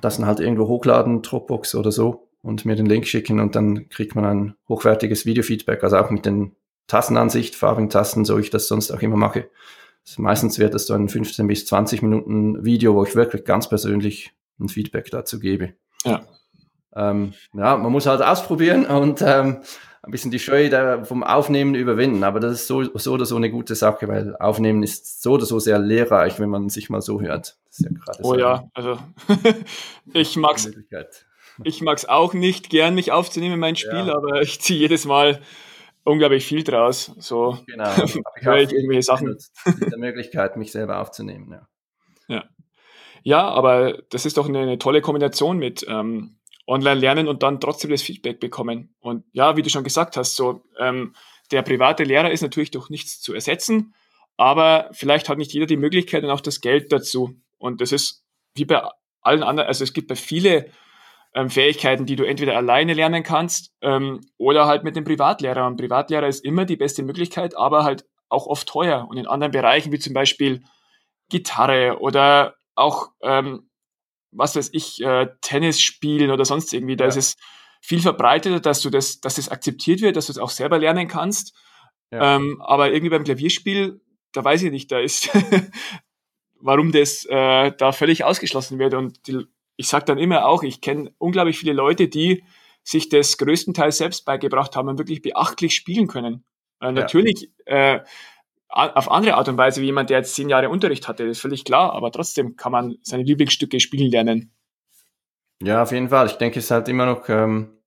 das 0.00 0.16
dann 0.16 0.26
halt 0.26 0.40
irgendwo 0.40 0.68
hochladen, 0.68 1.22
Dropbox 1.22 1.74
oder 1.74 1.92
so 1.92 2.28
und 2.42 2.64
mir 2.64 2.76
den 2.76 2.86
Link 2.86 3.06
schicken 3.06 3.40
und 3.40 3.56
dann 3.56 3.88
kriegt 3.88 4.14
man 4.14 4.24
ein 4.24 4.54
hochwertiges 4.68 5.26
Videofeedback, 5.26 5.82
also 5.82 5.96
auch 5.96 6.10
mit 6.10 6.26
den 6.26 6.54
Tassenansicht, 6.86 7.54
farbigen 7.54 7.90
Tasten, 7.90 8.24
so 8.24 8.38
ich 8.38 8.50
das 8.50 8.68
sonst 8.68 8.90
auch 8.90 9.00
immer 9.00 9.16
mache. 9.16 9.50
Meistens 10.16 10.58
wird 10.58 10.72
das 10.72 10.86
so 10.86 10.94
ein 10.94 11.08
15 11.08 11.46
bis 11.46 11.66
20 11.66 12.00
Minuten 12.00 12.64
Video, 12.64 12.94
wo 12.94 13.04
ich 13.04 13.14
wirklich 13.14 13.44
ganz 13.44 13.68
persönlich 13.68 14.32
ein 14.58 14.68
Feedback 14.68 15.10
dazu 15.10 15.38
gebe. 15.38 15.74
Ja. 16.04 16.22
Ähm, 16.94 17.34
ja, 17.52 17.76
man 17.76 17.92
muss 17.92 18.06
halt 18.06 18.22
ausprobieren 18.22 18.86
und 18.86 19.22
ähm, 19.22 19.58
ein 20.08 20.10
bisschen 20.10 20.30
die 20.30 20.38
Scheu 20.38 20.70
da 20.70 21.04
vom 21.04 21.22
Aufnehmen 21.22 21.74
überwinden. 21.74 22.24
Aber 22.24 22.40
das 22.40 22.52
ist 22.52 22.66
so, 22.66 22.82
so 22.98 23.12
oder 23.12 23.26
so 23.26 23.36
eine 23.36 23.50
gute 23.50 23.74
Sache, 23.74 24.08
weil 24.08 24.34
Aufnehmen 24.36 24.82
ist 24.82 25.22
so 25.22 25.32
oder 25.32 25.44
so 25.44 25.58
sehr 25.58 25.78
lehrreich, 25.78 26.40
wenn 26.40 26.48
man 26.48 26.70
sich 26.70 26.88
mal 26.88 27.02
so 27.02 27.20
hört. 27.20 27.58
Ja 27.78 27.90
oh 28.22 28.32
so 28.32 28.38
ja, 28.38 28.70
also 28.74 28.98
ich 30.12 30.36
mag's. 30.36 30.70
Ich 31.64 31.82
mag's 31.82 32.04
auch 32.04 32.34
nicht 32.34 32.70
gern, 32.70 32.94
mich 32.94 33.10
aufzunehmen, 33.10 33.58
mein 33.58 33.74
Spiel, 33.74 34.06
ja. 34.06 34.14
aber 34.14 34.42
ich 34.42 34.60
ziehe 34.60 34.78
jedes 34.78 35.04
Mal 35.04 35.40
unglaublich 36.04 36.46
viel 36.46 36.62
draus. 36.62 37.12
So 37.18 37.58
genau. 37.66 37.90
ich 38.04 38.46
habe 38.46 38.60
irgendwelche 38.62 39.02
Sachen. 39.02 39.36
Die 39.66 39.98
Möglichkeit, 39.98 40.56
mich 40.56 40.72
selber 40.72 41.00
aufzunehmen. 41.00 41.50
Ja. 41.50 41.68
ja. 42.28 42.44
Ja, 43.24 43.48
aber 43.48 43.98
das 44.10 44.24
ist 44.24 44.38
doch 44.38 44.48
eine, 44.48 44.60
eine 44.60 44.78
tolle 44.78 45.00
Kombination 45.00 45.58
mit 45.58 45.84
ähm, 45.88 46.37
online 46.68 47.00
lernen 47.00 47.28
und 47.28 47.42
dann 47.42 47.60
trotzdem 47.60 47.90
das 47.90 48.02
Feedback 48.02 48.38
bekommen. 48.38 48.94
Und 49.00 49.24
ja, 49.32 49.56
wie 49.56 49.62
du 49.62 49.70
schon 49.70 49.84
gesagt 49.84 50.16
hast, 50.16 50.36
so 50.36 50.62
ähm, 50.78 51.14
der 51.50 51.62
private 51.62 52.04
Lehrer 52.04 52.30
ist 52.30 52.42
natürlich 52.42 52.70
durch 52.70 52.90
nichts 52.90 53.20
zu 53.20 53.32
ersetzen, 53.32 53.94
aber 54.36 54.90
vielleicht 54.92 55.28
hat 55.28 55.38
nicht 55.38 55.52
jeder 55.52 55.66
die 55.66 55.78
Möglichkeit 55.78 56.22
und 56.22 56.30
auch 56.30 56.42
das 56.42 56.60
Geld 56.60 56.92
dazu. 56.92 57.34
Und 57.56 57.80
das 57.80 57.90
ist 57.90 58.22
wie 58.54 58.66
bei 58.66 58.82
allen 59.22 59.42
anderen, 59.42 59.66
also 59.66 59.82
es 59.82 59.92
gibt 59.92 60.08
bei 60.08 60.14
viele 60.14 60.70
ähm, 61.34 61.50
Fähigkeiten, 61.50 62.06
die 62.06 62.16
du 62.16 62.24
entweder 62.24 62.56
alleine 62.56 62.94
lernen 62.94 63.22
kannst 63.22 63.72
ähm, 63.80 64.20
oder 64.36 64.66
halt 64.66 64.84
mit 64.84 64.94
dem 64.94 65.04
Privatlehrer. 65.04 65.66
Und 65.66 65.76
Privatlehrer 65.76 66.28
ist 66.28 66.44
immer 66.44 66.66
die 66.66 66.76
beste 66.76 67.02
Möglichkeit, 67.02 67.56
aber 67.56 67.84
halt 67.84 68.04
auch 68.28 68.46
oft 68.46 68.68
teuer. 68.68 69.06
Und 69.08 69.16
in 69.16 69.26
anderen 69.26 69.52
Bereichen, 69.52 69.90
wie 69.90 69.98
zum 69.98 70.12
Beispiel 70.12 70.62
Gitarre 71.30 71.98
oder 72.00 72.56
auch, 72.74 73.08
ähm, 73.22 73.67
was 74.38 74.56
weiß 74.56 74.70
ich, 74.72 75.02
äh, 75.02 75.28
Tennis 75.40 75.80
spielen 75.80 76.30
oder 76.30 76.44
sonst 76.44 76.72
irgendwie, 76.72 76.96
da 76.96 77.04
ja. 77.04 77.08
ist 77.08 77.16
es 77.16 77.36
viel 77.80 78.00
verbreiteter, 78.00 78.60
dass 78.60 78.80
du 78.80 78.90
das, 78.90 79.20
dass 79.20 79.36
das 79.36 79.48
akzeptiert 79.48 80.00
wird, 80.00 80.16
dass 80.16 80.26
du 80.26 80.32
es 80.32 80.38
auch 80.38 80.50
selber 80.50 80.78
lernen 80.78 81.08
kannst. 81.08 81.54
Ja. 82.10 82.36
Ähm, 82.36 82.60
aber 82.62 82.90
irgendwie 82.92 83.10
beim 83.10 83.24
Klavierspiel, 83.24 84.00
da 84.32 84.44
weiß 84.44 84.62
ich 84.62 84.70
nicht, 84.70 84.90
da 84.90 84.98
ist, 84.98 85.30
warum 86.60 86.92
das 86.92 87.24
äh, 87.28 87.72
da 87.76 87.92
völlig 87.92 88.24
ausgeschlossen 88.24 88.78
wird. 88.78 88.94
Und 88.94 89.26
die, 89.26 89.46
ich 89.76 89.88
sage 89.88 90.06
dann 90.06 90.18
immer 90.18 90.46
auch, 90.46 90.62
ich 90.62 90.80
kenne 90.80 91.12
unglaublich 91.18 91.58
viele 91.58 91.72
Leute, 91.72 92.08
die 92.08 92.44
sich 92.82 93.08
das 93.08 93.36
größtenteils 93.38 93.98
selbst 93.98 94.24
beigebracht 94.24 94.74
haben 94.74 94.88
und 94.88 94.98
wirklich 94.98 95.20
beachtlich 95.20 95.74
spielen 95.74 96.06
können. 96.06 96.44
Äh, 96.80 96.86
ja. 96.86 96.92
Natürlich 96.92 97.50
äh, 97.66 98.00
auf 98.68 99.10
andere 99.10 99.34
Art 99.34 99.48
und 99.48 99.56
Weise 99.56 99.80
wie 99.80 99.86
jemand, 99.86 100.10
der 100.10 100.18
jetzt 100.18 100.34
zehn 100.34 100.48
Jahre 100.48 100.68
Unterricht 100.68 101.08
hatte, 101.08 101.26
das 101.26 101.38
ist 101.38 101.40
völlig 101.40 101.64
klar, 101.64 101.92
aber 101.94 102.12
trotzdem 102.12 102.56
kann 102.56 102.72
man 102.72 102.96
seine 103.02 103.22
Lieblingsstücke 103.22 103.80
spielen 103.80 104.10
lernen. 104.10 104.52
Ja, 105.62 105.82
auf 105.82 105.92
jeden 105.92 106.10
Fall. 106.10 106.26
Ich 106.26 106.34
denke, 106.34 106.58
es 106.58 106.66
ist 106.66 106.70
halt 106.70 106.88
immer 106.88 107.06
noch 107.06 107.28
ähm, 107.28 107.78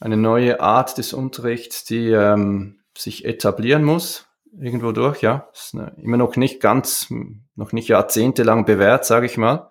eine 0.00 0.16
neue 0.16 0.60
Art 0.60 0.98
des 0.98 1.12
Unterrichts, 1.12 1.84
die 1.84 2.08
ähm, 2.08 2.80
sich 2.96 3.24
etablieren 3.24 3.84
muss, 3.84 4.26
irgendwo 4.58 4.92
durch, 4.92 5.20
ja. 5.22 5.48
Ist 5.52 5.74
ne, 5.74 5.94
immer 5.98 6.16
noch 6.16 6.36
nicht 6.36 6.60
ganz, 6.60 7.12
noch 7.54 7.72
nicht 7.72 7.88
jahrzehntelang 7.88 8.64
bewährt, 8.64 9.04
sage 9.04 9.26
ich 9.26 9.36
mal. 9.36 9.70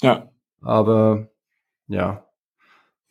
Ja. 0.00 0.30
Aber 0.60 1.28
ja. 1.88 2.26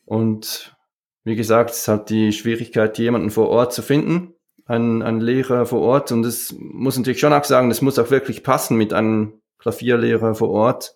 Und 0.06 0.78
wie 1.24 1.36
gesagt, 1.36 1.72
es 1.72 1.80
ist 1.80 1.88
halt 1.90 2.10
die 2.10 2.32
Schwierigkeit, 2.32 2.98
jemanden 2.98 3.32
vor 3.32 3.50
Ort 3.50 3.74
zu 3.74 3.82
finden, 3.82 4.34
einen, 4.68 5.02
einen 5.02 5.22
Lehrer 5.22 5.66
vor 5.66 5.82
Ort. 5.82 6.12
Und 6.12 6.26
es 6.26 6.56
muss 6.60 6.98
natürlich 6.98 7.20
schon 7.20 7.34
auch 7.34 7.44
sagen, 7.44 7.70
das 7.70 7.82
muss 7.82 7.98
auch 8.00 8.12
wirklich 8.12 8.44
passen 8.44 8.78
mit 8.78 8.94
einem 8.94 9.34
Klavierlehrer 9.60 10.36
vor 10.36 10.50
Ort. 10.50 10.96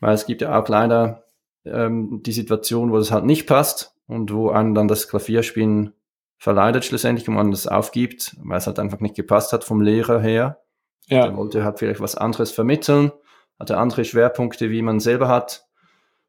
Weil 0.00 0.14
es 0.14 0.26
gibt 0.26 0.42
ja 0.42 0.58
auch 0.58 0.68
leider 0.68 1.24
ähm, 1.64 2.22
die 2.22 2.32
Situation, 2.32 2.92
wo 2.92 2.98
das 2.98 3.10
halt 3.10 3.24
nicht 3.24 3.46
passt 3.46 3.94
und 4.06 4.32
wo 4.32 4.50
einem 4.50 4.74
dann 4.74 4.88
das 4.88 5.08
Klavierspielen 5.08 5.92
verleidet 6.38 6.84
schlussendlich 6.84 7.28
und 7.28 7.34
man 7.34 7.50
das 7.50 7.66
aufgibt, 7.66 8.36
weil 8.42 8.58
es 8.58 8.66
halt 8.66 8.78
einfach 8.78 9.00
nicht 9.00 9.16
gepasst 9.16 9.52
hat 9.52 9.64
vom 9.64 9.80
Lehrer 9.80 10.20
her. 10.20 10.60
Ja. 11.06 11.26
Der 11.26 11.36
wollte 11.36 11.64
halt 11.64 11.78
vielleicht 11.78 12.00
was 12.00 12.16
anderes 12.16 12.52
vermitteln, 12.52 13.12
hatte 13.58 13.78
andere 13.78 14.04
Schwerpunkte, 14.04 14.70
wie 14.70 14.82
man 14.82 15.00
selber 15.00 15.28
hat. 15.28 15.66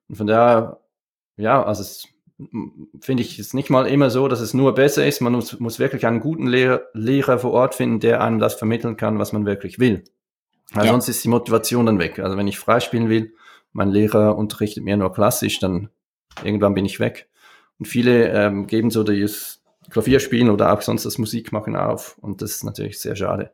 Und 0.08 0.16
von 0.16 0.28
daher, 0.28 0.80
ja, 1.38 1.64
also 1.64 1.82
es 1.82 2.08
finde 3.02 3.24
ich 3.24 3.38
es 3.38 3.54
nicht 3.54 3.70
mal 3.70 3.86
immer 3.88 4.10
so, 4.10 4.28
dass 4.28 4.40
es 4.40 4.54
nur 4.54 4.74
besser 4.74 5.06
ist. 5.06 5.20
Man 5.22 5.34
muss, 5.34 5.60
muss 5.60 5.80
wirklich 5.80 6.06
einen 6.06 6.22
guten 6.22 6.48
Lehrer, 6.48 6.82
Lehrer 6.94 7.40
vor 7.40 7.52
Ort 7.52 7.76
finden, 7.76 8.00
der 8.00 8.22
einem 8.22 8.40
das 8.40 8.56
vermitteln 8.56 8.98
kann, 8.98 9.20
was 9.20 9.34
man 9.34 9.46
wirklich 9.46 9.80
will. 9.80 10.04
Weil 10.72 10.86
ja. 10.86 10.92
sonst 10.92 11.10
ist 11.10 11.24
die 11.24 11.30
Motivation 11.30 11.86
dann 11.86 12.00
weg. 12.00 12.20
Also 12.20 12.38
wenn 12.38 12.48
ich 12.48 12.58
freispielen 12.58 13.10
will, 13.10 13.34
mein 13.74 13.90
Lehrer 13.90 14.38
unterrichtet 14.38 14.84
mir 14.84 14.98
nur 14.98 15.14
klassisch, 15.14 15.60
dann 15.60 15.90
irgendwann 16.44 16.74
bin 16.74 16.86
ich 16.86 17.00
weg. 17.00 17.28
Und 17.78 17.88
viele 17.88 18.30
ähm, 18.30 18.68
geben 18.68 18.90
so 18.92 19.04
das 19.04 19.62
Klavierspielen 19.90 20.50
oder 20.50 20.74
auch 20.74 20.82
sonst 20.82 21.06
das 21.06 21.18
Musikmachen 21.18 21.76
auf. 21.76 22.18
Und 22.20 22.42
das 22.42 22.52
ist 22.52 22.64
natürlich 22.64 23.00
sehr 23.00 23.16
schade. 23.16 23.52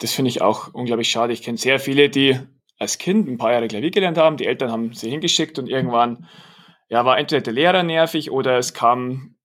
Das 0.00 0.12
finde 0.12 0.30
ich 0.30 0.40
auch 0.40 0.72
unglaublich 0.72 1.10
schade. 1.10 1.32
Ich 1.32 1.42
kenne 1.42 1.58
sehr 1.58 1.78
viele, 1.78 2.10
die 2.10 2.38
als 2.78 2.98
Kind 2.98 3.28
ein 3.28 3.38
paar 3.38 3.52
Jahre 3.52 3.68
Klavier 3.68 3.90
gelernt 3.90 4.18
haben. 4.18 4.36
Die 4.36 4.46
Eltern 4.46 4.70
haben 4.70 4.92
sie 4.92 5.10
hingeschickt 5.10 5.58
und 5.58 5.68
irgendwann 5.68 6.26
ja, 6.90 7.04
war 7.04 7.18
entweder 7.18 7.40
der 7.40 7.52
Lehrer 7.52 7.82
nervig 7.82 8.30
oder 8.30 8.58
es 8.58 8.74
kam, 8.74 9.36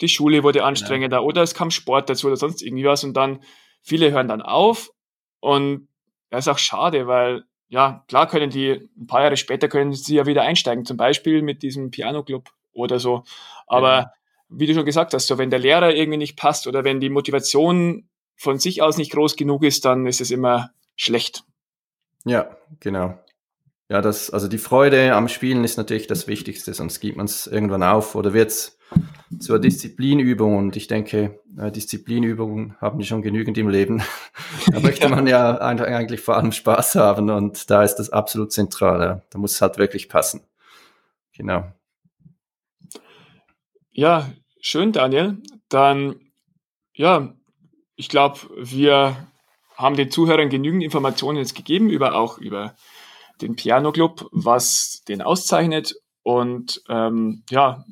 die 0.00 0.08
Schule 0.08 0.42
wurde 0.42 0.64
anstrengender 0.64 1.18
ja. 1.18 1.22
oder 1.22 1.42
es 1.42 1.54
kam 1.54 1.70
Sport 1.70 2.10
dazu 2.10 2.26
oder 2.26 2.36
sonst 2.36 2.62
irgendwie 2.62 2.84
was. 2.84 3.04
Und 3.04 3.14
dann, 3.14 3.40
viele 3.82 4.10
hören 4.10 4.26
dann 4.26 4.42
auf 4.42 4.90
und 5.38 5.86
das 6.30 6.46
ist 6.46 6.52
auch 6.52 6.58
schade, 6.58 7.06
weil 7.06 7.44
ja, 7.68 8.04
klar 8.08 8.26
können 8.26 8.50
die, 8.50 8.88
ein 8.96 9.06
paar 9.06 9.22
Jahre 9.22 9.36
später 9.36 9.68
können 9.68 9.92
sie 9.92 10.16
ja 10.16 10.26
wieder 10.26 10.42
einsteigen, 10.42 10.84
zum 10.84 10.96
Beispiel 10.96 11.42
mit 11.42 11.62
diesem 11.62 11.90
Piano-Club 11.90 12.50
oder 12.72 12.98
so. 12.98 13.24
Aber 13.66 13.92
ja. 13.92 14.12
wie 14.48 14.66
du 14.66 14.74
schon 14.74 14.86
gesagt 14.86 15.12
hast, 15.12 15.26
so 15.26 15.38
wenn 15.38 15.50
der 15.50 15.58
Lehrer 15.58 15.94
irgendwie 15.94 16.18
nicht 16.18 16.36
passt 16.36 16.66
oder 16.66 16.84
wenn 16.84 17.00
die 17.00 17.10
Motivation 17.10 18.08
von 18.36 18.58
sich 18.58 18.80
aus 18.80 18.96
nicht 18.96 19.12
groß 19.12 19.36
genug 19.36 19.62
ist, 19.62 19.84
dann 19.84 20.06
ist 20.06 20.20
es 20.20 20.30
immer 20.30 20.70
schlecht. 20.96 21.44
Ja, 22.24 22.56
genau. 22.80 23.18
Ja, 23.88 24.00
das, 24.00 24.30
also 24.30 24.48
die 24.48 24.58
Freude 24.58 25.14
am 25.14 25.28
Spielen 25.28 25.62
ist 25.62 25.76
natürlich 25.76 26.06
das 26.06 26.26
Wichtigste, 26.26 26.72
sonst 26.72 27.00
gibt 27.00 27.16
man 27.16 27.26
es 27.26 27.46
irgendwann 27.46 27.82
auf 27.82 28.14
oder 28.14 28.32
wird 28.32 28.50
es 28.50 28.78
zur 29.38 29.58
Disziplinübung. 29.58 30.56
Und 30.56 30.76
ich 30.76 30.86
denke, 30.86 31.40
äh, 31.58 31.70
Disziplinübungen 31.70 32.76
haben 32.80 32.98
die 32.98 33.04
schon 33.04 33.22
genügend 33.22 33.58
im 33.58 33.68
Leben. 33.68 34.02
da 34.72 34.80
möchte 34.80 35.08
man 35.08 35.26
ja 35.26 35.58
eigentlich 35.58 36.20
vor 36.20 36.36
allem 36.36 36.52
Spaß 36.52 36.94
haben 36.94 37.28
und 37.30 37.70
da 37.70 37.82
ist 37.82 37.96
das 37.96 38.10
absolut 38.10 38.52
zentral. 38.52 39.22
Da 39.30 39.38
muss 39.38 39.52
es 39.52 39.60
halt 39.60 39.76
wirklich 39.76 40.08
passen. 40.08 40.42
Genau. 41.36 41.64
Ja, 43.90 44.30
schön, 44.60 44.92
Daniel. 44.92 45.38
Dann, 45.68 46.20
ja, 46.94 47.34
ich 47.96 48.08
glaube, 48.08 48.40
wir 48.56 49.28
haben 49.76 49.96
den 49.96 50.10
Zuhörern 50.10 50.48
genügend 50.48 50.82
Informationen 50.82 51.38
jetzt 51.38 51.54
gegeben 51.54 51.90
über 51.90 52.14
auch 52.14 52.38
über 52.38 52.74
den 53.40 53.56
Piano 53.56 53.92
Club, 53.92 54.28
was 54.32 55.02
den 55.08 55.22
auszeichnet 55.22 55.94
und 56.22 56.82
ähm, 56.88 57.42
ja, 57.50 57.84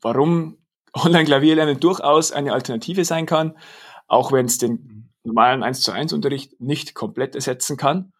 warum 0.00 0.58
Online-Klavierlernen 0.92 1.78
durchaus 1.78 2.32
eine 2.32 2.52
Alternative 2.52 3.04
sein 3.04 3.26
kann, 3.26 3.56
auch 4.08 4.32
wenn 4.32 4.46
es 4.46 4.58
den 4.58 5.10
normalen 5.22 5.62
1 5.62 5.82
zu 5.82 5.92
1 5.92 6.12
Unterricht 6.12 6.60
nicht 6.60 6.94
komplett 6.94 7.34
ersetzen 7.34 7.76
kann. 7.76 8.12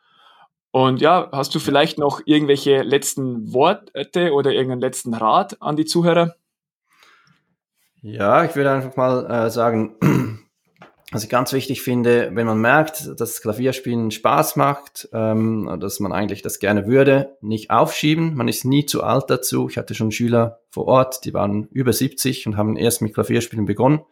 Und 0.70 1.00
ja, 1.00 1.28
hast 1.32 1.54
du 1.54 1.58
vielleicht 1.58 1.98
noch 1.98 2.20
irgendwelche 2.26 2.82
letzten 2.82 3.52
Worte 3.52 4.32
oder 4.32 4.52
irgendeinen 4.52 4.82
letzten 4.82 5.14
Rat 5.14 5.60
an 5.60 5.74
die 5.74 5.84
Zuhörer? 5.84 6.36
Ja, 8.02 8.44
ich 8.44 8.54
würde 8.54 8.70
einfach 8.70 8.96
mal 8.96 9.26
äh, 9.26 9.50
sagen, 9.50 9.96
was 11.12 11.24
ich 11.24 11.28
ganz 11.28 11.52
wichtig 11.52 11.82
finde, 11.82 12.30
wenn 12.34 12.46
man 12.46 12.60
merkt, 12.60 13.18
dass 13.18 13.42
Klavierspielen 13.42 14.12
Spaß 14.12 14.54
macht, 14.54 15.08
ähm, 15.12 15.78
dass 15.80 15.98
man 15.98 16.12
eigentlich 16.12 16.42
das 16.42 16.60
gerne 16.60 16.86
würde, 16.86 17.36
nicht 17.40 17.70
aufschieben. 17.70 18.36
Man 18.36 18.46
ist 18.46 18.64
nie 18.64 18.86
zu 18.86 19.02
alt 19.02 19.24
dazu. 19.28 19.68
Ich 19.68 19.76
hatte 19.76 19.94
schon 19.94 20.12
Schüler 20.12 20.60
vor 20.70 20.86
Ort, 20.86 21.24
die 21.24 21.34
waren 21.34 21.66
über 21.72 21.92
70 21.92 22.46
und 22.46 22.56
haben 22.56 22.76
erst 22.76 23.02
mit 23.02 23.14
Klavierspielen 23.14 23.66
begonnen. 23.66 24.02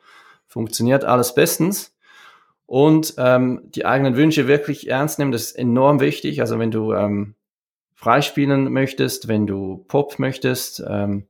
Funktioniert 0.48 1.04
alles 1.04 1.34
bestens. 1.34 1.94
Und 2.66 3.14
ähm, 3.16 3.62
die 3.64 3.86
eigenen 3.86 4.16
Wünsche 4.16 4.48
wirklich 4.48 4.90
ernst 4.90 5.18
nehmen, 5.18 5.32
das 5.32 5.42
ist 5.44 5.52
enorm 5.52 6.00
wichtig. 6.00 6.40
Also 6.40 6.58
wenn 6.58 6.70
du 6.70 6.92
ähm, 6.92 7.34
freispielen 7.94 8.72
möchtest, 8.72 9.28
wenn 9.28 9.46
du 9.46 9.84
Pop 9.88 10.18
möchtest, 10.18 10.84
ähm, 10.86 11.28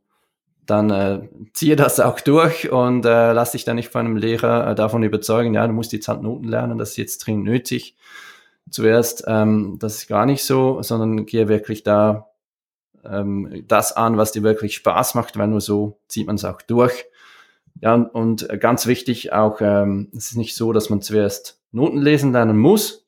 dann 0.69 0.91
äh, 0.91 1.29
ziehe 1.55 1.77
das 1.77 1.99
auch 1.99 2.21
durch 2.21 2.71
und 2.71 3.07
äh, 3.07 3.33
lass 3.33 3.53
dich 3.53 3.65
dann 3.65 3.77
nicht 3.77 3.89
von 3.89 4.05
einem 4.05 4.17
Lehrer 4.17 4.71
äh, 4.71 4.75
davon 4.75 5.03
überzeugen, 5.03 5.55
ja, 5.55 5.67
du 5.67 5.73
musst 5.73 5.95
jetzt 5.95 6.09
halt 6.09 6.23
Noten 6.23 6.47
lernen, 6.47 6.77
das 6.77 6.91
ist 6.91 6.97
jetzt 6.99 7.19
dringend 7.19 7.45
nötig. 7.45 7.97
Zuerst, 8.71 9.25
ähm, 9.27 9.79
das 9.81 9.97
ist 9.97 10.09
gar 10.09 10.27
nicht 10.27 10.45
so, 10.45 10.83
sondern 10.83 11.25
gehe 11.25 11.49
wirklich 11.49 11.85
da 11.85 12.29
ähm, 13.03 13.65
das 13.67 13.93
an, 13.93 14.19
was 14.19 14.33
dir 14.33 14.43
wirklich 14.43 14.75
Spaß 14.75 15.15
macht, 15.15 15.39
weil 15.39 15.49
nur 15.49 15.63
so 15.63 16.01
zieht 16.07 16.27
man 16.27 16.37
es 16.37 16.45
auch 16.45 16.61
durch. 16.61 17.07
Ja, 17.81 17.95
und, 17.95 18.09
und 18.09 18.61
ganz 18.61 18.87
wichtig 18.87 19.33
auch, 19.33 19.63
ähm, 19.63 20.11
es 20.15 20.33
ist 20.33 20.37
nicht 20.37 20.55
so, 20.55 20.75
dass 20.75 20.91
man 20.91 21.01
zuerst 21.01 21.63
Noten 21.73 22.03
lesen 22.03 22.33
lernen 22.33 22.59
muss, 22.59 23.07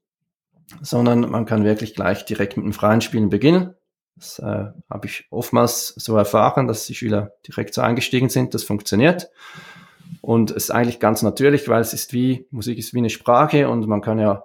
sondern 0.80 1.28
man 1.28 1.44
kann 1.44 1.64
wirklich 1.64 1.94
gleich 1.94 2.24
direkt 2.24 2.56
mit 2.56 2.64
dem 2.64 2.72
freien 2.72 3.02
Spielen 3.02 3.28
beginnen. 3.28 3.74
Das 4.16 4.38
äh, 4.38 4.66
habe 4.90 5.06
ich 5.06 5.26
oftmals 5.30 5.88
so 5.96 6.16
erfahren, 6.16 6.66
dass 6.66 6.86
die 6.86 6.94
Schüler 6.94 7.32
direkt 7.46 7.74
so 7.74 7.80
eingestiegen 7.80 8.28
sind. 8.28 8.54
Das 8.54 8.64
funktioniert. 8.64 9.30
Und 10.20 10.50
es 10.50 10.64
ist 10.64 10.70
eigentlich 10.70 11.00
ganz 11.00 11.22
natürlich, 11.22 11.68
weil 11.68 11.80
es 11.80 11.94
ist 11.94 12.12
wie, 12.12 12.46
Musik 12.50 12.78
ist 12.78 12.92
wie 12.92 12.98
eine 12.98 13.10
Sprache 13.10 13.68
und 13.68 13.86
man 13.86 14.02
kann 14.02 14.18
ja, 14.18 14.44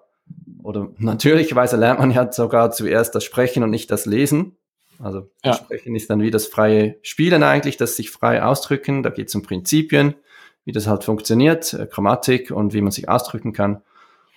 oder 0.64 0.90
natürlicherweise 0.98 1.76
lernt 1.78 2.00
man 2.00 2.12
ja 2.12 2.32
sogar 2.32 2.72
zuerst 2.72 3.16
das 3.16 3.24
Sprechen 3.24 3.64
und 3.64 3.70
nicht 3.70 3.92
das 3.92 4.06
Lesen. 4.06 4.58
Also 5.00 5.30
ja. 5.44 5.52
das 5.52 5.58
Sprechen 5.58 5.96
ist 5.96 6.10
dann 6.10 6.22
wie 6.22 6.32
das 6.32 6.48
freie 6.48 6.98
Spielen 7.02 7.44
eigentlich, 7.44 7.78
das 7.78 7.98
sich 7.98 8.12
frei 8.12 8.44
ausdrücken. 8.44 9.04
Da 9.04 9.10
geht 9.10 9.28
es 9.28 9.36
um 9.36 9.42
Prinzipien, 9.42 10.16
wie 10.64 10.72
das 10.72 10.88
halt 10.88 11.04
funktioniert, 11.04 11.74
äh, 11.74 11.88
Grammatik 11.88 12.52
und 12.52 12.74
wie 12.74 12.82
man 12.82 12.92
sich 12.92 13.10
ausdrücken 13.10 13.52
kann. 13.52 13.82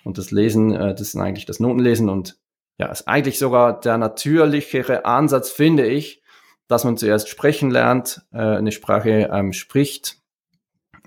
Und 0.03 0.17
das 0.17 0.31
Lesen, 0.31 0.73
äh, 0.73 0.93
das 0.93 1.01
ist 1.01 1.15
eigentlich 1.15 1.45
das 1.45 1.59
Notenlesen 1.59 2.09
und 2.09 2.37
ja, 2.79 2.87
ist 2.87 3.07
eigentlich 3.07 3.37
sogar 3.37 3.79
der 3.79 3.97
natürlichere 3.97 5.05
Ansatz, 5.05 5.51
finde 5.51 5.85
ich, 5.85 6.23
dass 6.67 6.85
man 6.85 6.97
zuerst 6.97 7.27
sprechen 7.27 7.69
lernt, 7.69 8.21
äh, 8.31 8.37
eine 8.37 8.71
Sprache 8.71 9.29
ähm, 9.31 9.51
spricht. 9.51 10.17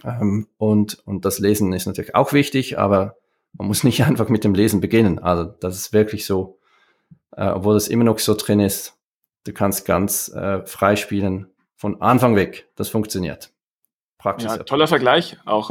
Ähm, 0.05 0.49
und, 0.59 0.99
und 1.07 1.25
das 1.25 1.39
Lesen 1.39 1.73
ist 1.73 1.87
natürlich 1.87 2.15
auch 2.15 2.35
wichtig, 2.35 2.79
aber 2.79 3.17
man 3.55 3.69
muss 3.69 3.85
nicht 3.85 4.05
einfach 4.05 4.29
mit 4.29 4.45
dem 4.45 4.55
Lesen 4.55 4.81
beginnen. 4.81 5.19
Also 5.19 5.45
das 5.45 5.77
ist 5.77 5.95
wirklich 5.95 6.27
so, 6.27 6.59
äh, 7.37 7.47
obwohl 7.47 7.75
das 7.75 7.89
immer 7.89 8.05
noch 8.05 8.19
so 8.19 8.35
drin 8.35 8.61
ist, 8.61 8.99
du 9.45 9.53
kannst 9.55 9.87
ganz 9.87 10.29
äh, 10.29 10.65
frei 10.67 10.97
spielen 10.97 11.49
von 11.75 12.03
Anfang 12.03 12.37
weg. 12.37 12.69
Das 12.77 12.91
funktioniert. 12.91 13.51
Praxis. 14.19 14.57
Ja, 14.57 14.63
toller 14.63 14.89
Vergleich 14.89 15.39
auch. 15.47 15.71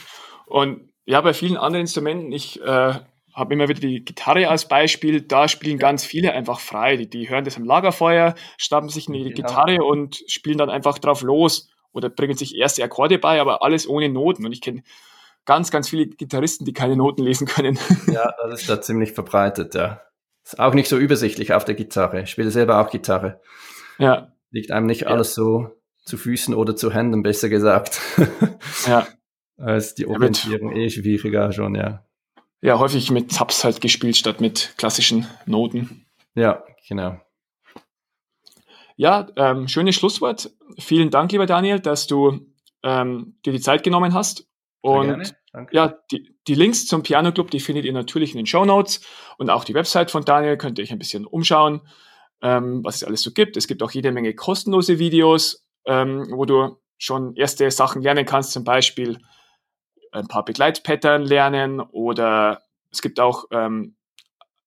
und 0.46 0.88
ja, 1.04 1.20
bei 1.20 1.34
vielen 1.34 1.58
anderen 1.58 1.82
Instrumenten, 1.82 2.32
ich 2.32 2.60
äh, 2.62 2.94
habe 3.32 3.54
immer 3.54 3.68
wieder 3.68 3.80
die 3.80 4.04
Gitarre 4.04 4.48
als 4.48 4.68
Beispiel. 4.68 5.22
Da 5.22 5.48
spielen 5.48 5.78
ganz 5.78 6.04
viele 6.04 6.32
einfach 6.32 6.60
frei. 6.60 6.96
Die, 6.96 7.08
die 7.08 7.28
hören 7.28 7.44
das 7.44 7.56
am 7.56 7.64
Lagerfeuer, 7.64 8.34
schnappen 8.58 8.88
sich 8.88 9.08
eine 9.08 9.18
genau. 9.18 9.34
Gitarre 9.34 9.84
und 9.84 10.22
spielen 10.26 10.58
dann 10.58 10.70
einfach 10.70 10.98
drauf 10.98 11.22
los 11.22 11.70
oder 11.92 12.08
bringen 12.08 12.36
sich 12.36 12.56
erste 12.56 12.84
Akkorde 12.84 13.18
bei, 13.18 13.40
aber 13.40 13.62
alles 13.62 13.88
ohne 13.88 14.08
Noten. 14.08 14.44
Und 14.44 14.52
ich 14.52 14.60
kenne 14.60 14.82
ganz, 15.44 15.70
ganz 15.70 15.88
viele 15.88 16.06
Gitarristen, 16.06 16.64
die 16.64 16.72
keine 16.72 16.96
Noten 16.96 17.22
lesen 17.22 17.46
können. 17.46 17.78
Ja, 18.12 18.34
das 18.42 18.60
ist 18.60 18.68
da 18.68 18.80
ziemlich 18.80 19.12
verbreitet, 19.12 19.74
ja. 19.74 20.02
Ist 20.44 20.58
auch 20.58 20.74
nicht 20.74 20.88
so 20.88 20.98
übersichtlich 20.98 21.54
auf 21.54 21.64
der 21.64 21.74
Gitarre. 21.74 22.22
Ich 22.22 22.30
spiele 22.30 22.50
selber 22.50 22.80
auch 22.80 22.90
Gitarre. 22.90 23.40
Ja. 23.98 24.32
Liegt 24.50 24.70
einem 24.70 24.86
nicht 24.86 25.02
ja. 25.02 25.08
alles 25.08 25.34
so 25.34 25.70
zu 26.04 26.16
Füßen 26.18 26.52
oder 26.52 26.74
zu 26.74 26.92
Händen, 26.92 27.22
besser 27.22 27.48
gesagt. 27.48 28.00
Ja. 28.86 29.06
ist 29.76 29.94
die 29.98 30.06
Orientierung 30.06 30.74
eh 30.74 30.90
schwieriger 30.90 31.52
schon, 31.52 31.76
ja 31.76 32.04
ja 32.62 32.78
häufig 32.78 33.10
mit 33.10 33.36
Tabs 33.36 33.64
halt 33.64 33.80
gespielt 33.80 34.16
statt 34.16 34.40
mit 34.40 34.74
klassischen 34.78 35.26
Noten. 35.46 36.06
Ja, 36.34 36.64
genau. 36.88 37.20
Ja, 38.96 39.26
ähm, 39.36 39.68
schönes 39.68 39.96
Schlusswort. 39.96 40.50
Vielen 40.78 41.10
Dank, 41.10 41.32
lieber 41.32 41.46
Daniel, 41.46 41.80
dass 41.80 42.06
du 42.06 42.46
ähm, 42.82 43.38
dir 43.44 43.52
die 43.52 43.60
Zeit 43.60 43.82
genommen 43.82 44.14
hast. 44.14 44.46
Und 44.80 45.34
ja, 45.70 45.94
die, 46.10 46.34
die 46.48 46.54
Links 46.54 46.86
zum 46.86 47.02
Piano 47.02 47.32
Club, 47.32 47.50
die 47.50 47.60
findet 47.60 47.84
ihr 47.84 47.92
natürlich 47.92 48.32
in 48.32 48.38
den 48.38 48.46
Show 48.46 48.64
Notes 48.64 49.00
und 49.38 49.50
auch 49.50 49.64
die 49.64 49.74
Website 49.74 50.10
von 50.10 50.24
Daniel 50.24 50.56
könnt 50.56 50.78
ihr 50.78 50.82
euch 50.82 50.92
ein 50.92 50.98
bisschen 50.98 51.26
umschauen, 51.26 51.82
ähm, 52.42 52.82
was 52.82 52.96
es 52.96 53.04
alles 53.04 53.22
so 53.22 53.32
gibt. 53.32 53.56
Es 53.56 53.68
gibt 53.68 53.82
auch 53.82 53.92
jede 53.92 54.10
Menge 54.12 54.34
kostenlose 54.34 54.98
Videos, 54.98 55.64
ähm, 55.86 56.26
wo 56.30 56.46
du 56.46 56.78
schon 56.98 57.36
erste 57.36 57.70
Sachen 57.70 58.02
lernen 58.02 58.26
kannst, 58.26 58.52
zum 58.52 58.64
Beispiel 58.64 59.18
ein 60.12 60.28
paar 60.28 60.44
Begleitpattern 60.44 61.22
lernen 61.22 61.80
oder 61.80 62.62
es 62.90 63.02
gibt 63.02 63.18
auch 63.18 63.46
ähm, 63.50 63.96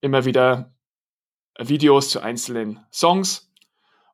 immer 0.01 0.25
wieder 0.25 0.73
Videos 1.57 2.09
zu 2.09 2.19
einzelnen 2.19 2.85
Songs. 2.91 3.51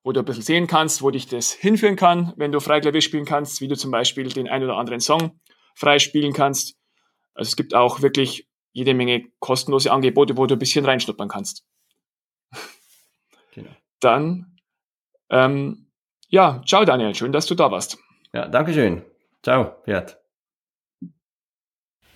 wo 0.04 0.12
du 0.12 0.20
ein 0.20 0.26
bisschen 0.26 0.44
sehen 0.44 0.68
kannst, 0.68 1.02
wo 1.02 1.12
dich 1.12 1.28
das 1.28 1.52
hinführen 1.52 1.96
kann, 1.96 2.34
wenn 2.36 2.52
du 2.52 2.60
frei 2.60 2.80
Klavier 2.80 3.02
spielen 3.02 3.26
kannst, 3.26 3.62
wie 3.62 3.68
du 3.68 3.76
zum 3.76 3.92
Beispiel 3.92 4.30
den 4.30 4.50
ein 4.50 4.64
oder 4.64 4.78
anderen 4.78 5.00
Song 5.00 5.40
frei 5.76 6.00
spielen 6.00 6.34
kannst. 6.34 6.76
Also 7.34 7.50
es 7.50 7.56
gibt 7.56 7.74
auch 7.76 8.02
wirklich 8.02 8.48
jede 8.74 8.94
Menge 8.94 9.28
kostenlose 9.40 9.92
Angebote, 9.92 10.38
wo 10.38 10.46
du 10.46 10.56
ein 10.56 10.60
bisschen 10.60 10.86
reinschnuppern 10.86 11.28
kannst. 11.28 11.66
Genau. 13.54 13.72
Dann, 14.00 14.58
ähm, 15.30 15.92
ja, 16.30 16.62
ciao 16.66 16.86
Daniel, 16.86 17.14
schön, 17.14 17.32
dass 17.32 17.46
du 17.46 17.56
da 17.56 17.70
warst. 17.70 17.98
Ja, 18.34 18.48
danke 18.48 18.74
schön. 18.74 19.04
Ciao, 19.44 19.76
Bert. 19.86 20.21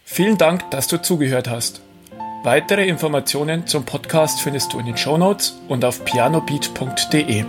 Vielen 0.08 0.38
Dank, 0.38 0.70
dass 0.70 0.88
du 0.88 1.02
zugehört 1.02 1.50
hast. 1.50 1.82
Weitere 2.44 2.88
Informationen 2.88 3.66
zum 3.66 3.86
Podcast 3.86 4.40
findest 4.40 4.72
du 4.72 4.80
in 4.80 4.86
den 4.86 4.98
Show 4.98 5.18
Notes 5.18 5.60
und 5.68 5.84
auf 5.84 6.06
pianobeat.de. 6.06 7.44